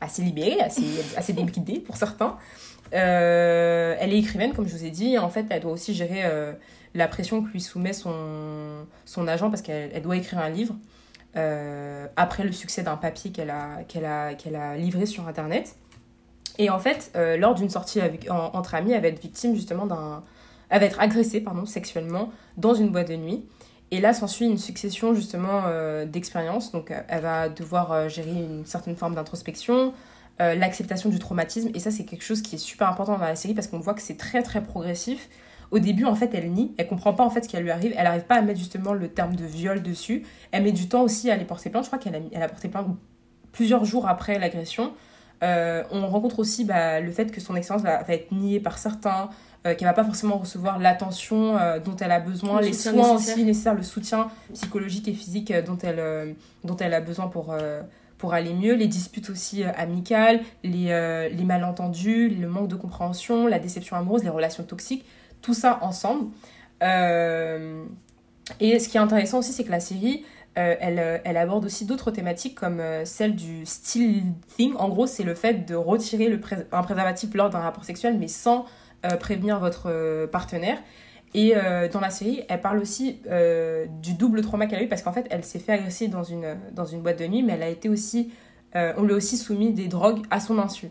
[0.00, 0.86] assez libérée, assez,
[1.18, 2.38] assez débridée pour certains.
[2.92, 6.22] Elle est écrivaine, comme je vous ai dit, et en fait, elle doit aussi gérer
[6.94, 10.74] la pression que lui soumet son, son agent parce qu'elle elle doit écrire un livre
[12.16, 15.76] après le succès d'un papier qu'elle a, qu'elle a, qu'elle a livré sur Internet.
[16.58, 18.00] Et en fait, euh, lors d'une sortie
[18.30, 20.22] entre amis, elle va être victime justement d'un.
[20.68, 23.46] Elle va être agressée, pardon, sexuellement dans une boîte de nuit.
[23.92, 26.72] Et là s'ensuit une succession justement euh, d'expériences.
[26.72, 29.92] Donc euh, elle va devoir gérer une certaine forme d'introspection,
[30.38, 31.70] l'acceptation du traumatisme.
[31.74, 33.94] Et ça, c'est quelque chose qui est super important dans la série parce qu'on voit
[33.94, 35.30] que c'est très très progressif.
[35.70, 37.94] Au début, en fait, elle nie, elle comprend pas en fait ce qui lui arrive.
[37.96, 40.24] Elle n'arrive pas à mettre justement le terme de viol dessus.
[40.52, 41.84] Elle met du temps aussi à aller porter plainte.
[41.84, 42.88] Je crois qu'elle a, elle a porté plainte
[43.52, 44.92] plusieurs jours après l'agression.
[45.42, 48.78] Euh, on rencontre aussi bah, le fait que son expérience va, va être niée par
[48.78, 49.28] certains,
[49.66, 52.92] euh, qu'elle va pas forcément recevoir l'attention euh, dont elle a besoin, Le les soins
[52.92, 53.14] nécessaire.
[53.14, 57.54] aussi nécessaires, le soutien psychologique et physique euh, dont elle, dont elle a besoin pour,
[58.18, 63.58] pour aller mieux, les disputes aussi amicales, les, les malentendus, le manque de compréhension, la
[63.58, 65.04] déception amoureuse, les relations toxiques,
[65.42, 66.30] tout ça ensemble.
[68.60, 70.24] Et ce qui est intéressant aussi, c'est que la série,
[70.58, 74.22] euh, elle, euh, elle aborde aussi d'autres thématiques comme euh, celle du still
[74.56, 74.74] thing.
[74.76, 76.32] En gros, c'est le fait de retirer
[76.72, 78.66] un préservatif lors d'un rapport sexuel, mais sans
[79.20, 80.78] prévenir votre partenaire.
[81.32, 81.54] Et
[81.92, 83.20] dans la série, elle parle aussi
[84.02, 86.56] du double trauma qu'elle a eu parce qu'en fait, elle s'est fait agresser dans une,
[86.72, 88.32] dans une boîte de nuit, mais elle a été aussi,
[88.74, 90.88] on lui a aussi soumis des drogues à son insu.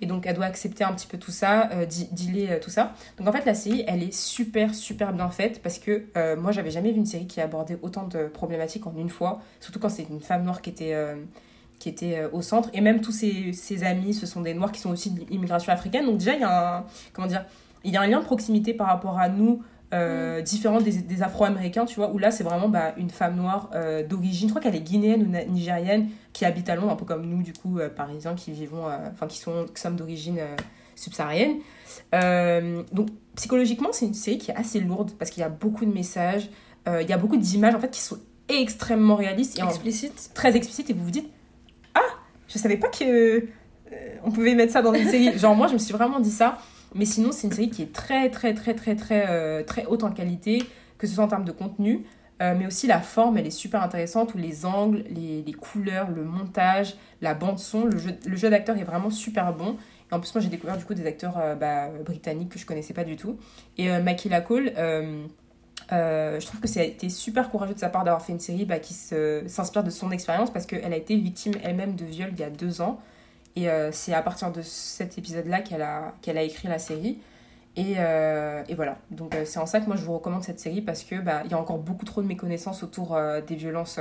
[0.00, 2.94] Et donc, elle doit accepter un petit peu tout ça, euh, dealer euh, tout ça.
[3.18, 6.52] Donc, en fait, la série, elle est super, super bien faite parce que euh, moi,
[6.52, 9.88] j'avais jamais vu une série qui abordait autant de problématiques en une fois, surtout quand
[9.88, 11.16] c'est une femme noire qui était, euh,
[11.78, 12.68] qui était au centre.
[12.74, 15.72] Et même tous ses, ses amis, ce sont des noirs qui sont aussi de l'immigration
[15.72, 16.04] africaine.
[16.04, 17.46] Donc, déjà, il y a un, comment dire,
[17.84, 19.62] il y a un lien de proximité par rapport à nous,
[19.94, 23.70] euh, différent des, des Afro-Américains, tu vois, où là, c'est vraiment bah, une femme noire
[23.74, 27.04] euh, d'origine, je crois qu'elle est guinéenne ou nigérienne, qui habite à Londres, un peu
[27.04, 30.38] comme nous, du coup, euh, parisiens, qui vivons, euh, enfin, qui sont, qui sommes d'origine
[30.96, 31.58] subsaharienne.
[32.92, 35.92] Donc, psychologiquement, c'est une série qui est assez lourde, parce qu'il y a beaucoup de
[35.92, 36.48] messages,
[36.86, 38.18] il y a beaucoup d'images, en fait, qui sont
[38.48, 40.30] extrêmement réalistes et en- Explicite.
[40.34, 41.28] très explicite et vous vous dites
[41.96, 42.00] ah
[42.46, 43.44] je savais pas que
[44.22, 46.56] on pouvait mettre ça dans une série genre moi je me suis vraiment dit ça
[46.96, 50.04] mais sinon c'est une série qui est très très très très très euh, très haute
[50.04, 50.62] en qualité
[50.98, 52.04] que ce soit en termes de contenu
[52.42, 56.10] euh, mais aussi la forme elle est super intéressante où les angles les, les couleurs
[56.10, 59.76] le montage la bande son le jeu, le jeu d'acteur est vraiment super bon
[60.10, 62.66] Et en plus, moi, j'ai découvert du coup des acteurs euh, bah, britanniques que je
[62.66, 63.38] connaissais pas du tout.
[63.76, 68.38] Et Makila Cole, je trouve que été super courageux de sa part d'avoir fait une
[68.38, 72.30] série bah, qui s'inspire de son expérience parce qu'elle a été victime elle-même de viol
[72.32, 73.00] il y a deux ans.
[73.56, 77.18] Et euh, c'est à partir de cet épisode-là qu'elle a, qu'elle a écrit la série.
[77.74, 78.98] Et, euh, et voilà.
[79.10, 81.42] Donc euh, c'est en ça que moi je vous recommande cette série parce que bah,
[81.44, 83.98] il y a encore beaucoup trop de méconnaissances autour des violences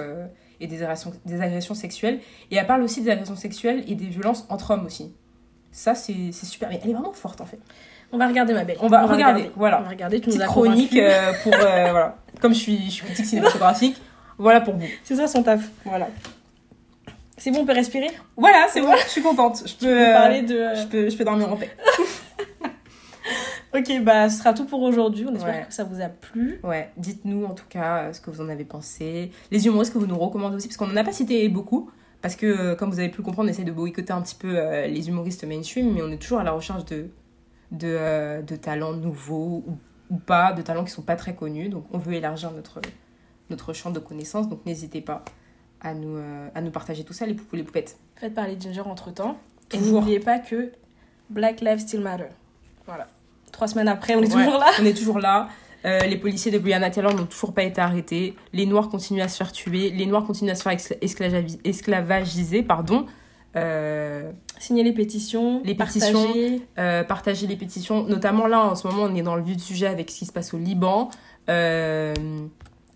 [0.60, 2.20] et des agressions, des agressions sexuelles.
[2.52, 5.14] Et elle parle aussi des agressions sexuelles et des violences entre hommes aussi.
[5.72, 6.70] Ça c'est c'est super.
[6.70, 7.60] Mais elle est vraiment forte en fait.
[8.12, 8.78] On va regarder, ma belle.
[8.82, 9.80] On va regarder, voilà.
[9.80, 10.98] On va regarder, tu Petite chronique
[11.44, 12.18] pour voilà.
[12.40, 13.98] Comme je suis je suis critique cinématographique,
[14.38, 14.88] voilà pour vous.
[15.04, 15.70] C'est ça son taf.
[15.86, 16.08] Voilà.
[17.38, 18.08] C'est bon, on peut respirer
[18.38, 19.64] Voilà, c'est bon, je suis contente.
[19.66, 20.56] Je peux, euh, parler de...
[20.76, 21.72] je peux je peux dormir en paix.
[23.78, 25.26] Ok, bah ce sera tout pour aujourd'hui.
[25.30, 25.66] On espère Ouais.
[25.68, 26.62] que ça vous a plu.
[26.64, 29.32] Ouais, dites-nous en tout cas euh, ce que vous en avez pensé.
[29.52, 31.90] Les humoristes que vous nous recommandez aussi, parce qu'on n'en a pas cité beaucoup.
[32.22, 34.36] Parce que, euh, comme vous avez pu le comprendre, on essaie de boycotter un petit
[34.36, 37.10] peu euh, les humoristes mainstream, mais on est toujours à la recherche de,
[37.72, 39.78] de, euh, de talents nouveaux ou,
[40.10, 41.68] ou pas, de talents qui sont pas très connus.
[41.68, 42.80] Donc, on veut élargir notre,
[43.50, 44.48] notre champ de connaissances.
[44.48, 45.26] Donc, n'hésitez pas
[45.86, 47.98] à nous, euh, à nous partager tout ça, les poupous, les poupettes.
[48.16, 49.38] Faites parler Ginger entre temps.
[49.72, 50.72] Et n'oubliez pas que
[51.30, 52.26] Black Lives Still Matter.
[52.86, 53.08] Voilà.
[53.52, 54.68] Trois semaines après, on est Ouais, toujours là.
[54.82, 55.48] On est toujours là.
[55.86, 58.36] Euh, les policiers de Brianna Taylor n'ont toujours pas été arrêtés.
[58.54, 59.92] Les Noirs continuent à se faire tuer.
[59.92, 62.64] Les Noirs continuent à se faire escla- esclavagi- esclavagiser.
[62.64, 63.06] Pardon.
[63.56, 65.62] Euh, Signez les pétitions.
[65.64, 66.28] Les pétitions.
[66.80, 68.04] euh, partager les pétitions.
[68.04, 70.26] Notamment là, en ce moment, on est dans le vif du sujet avec ce qui
[70.26, 71.10] se passe au Liban.
[71.50, 72.14] Euh,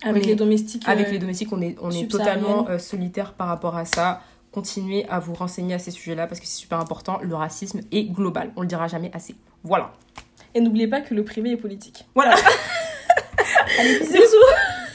[0.02, 0.88] Avec est- les domestiques.
[0.88, 4.22] avec euh, les domestiques, on est, on est totalement euh, solitaire par rapport à ça.
[4.52, 7.20] Continuez à vous renseigner à ces sujets-là parce que c'est super important.
[7.22, 8.50] Le racisme est global.
[8.56, 9.36] On le dira jamais assez.
[9.62, 9.92] Voilà.
[10.54, 12.04] Et n'oubliez pas que le privé est politique.
[12.14, 12.34] Voilà.
[13.78, 14.10] Allez, bisous.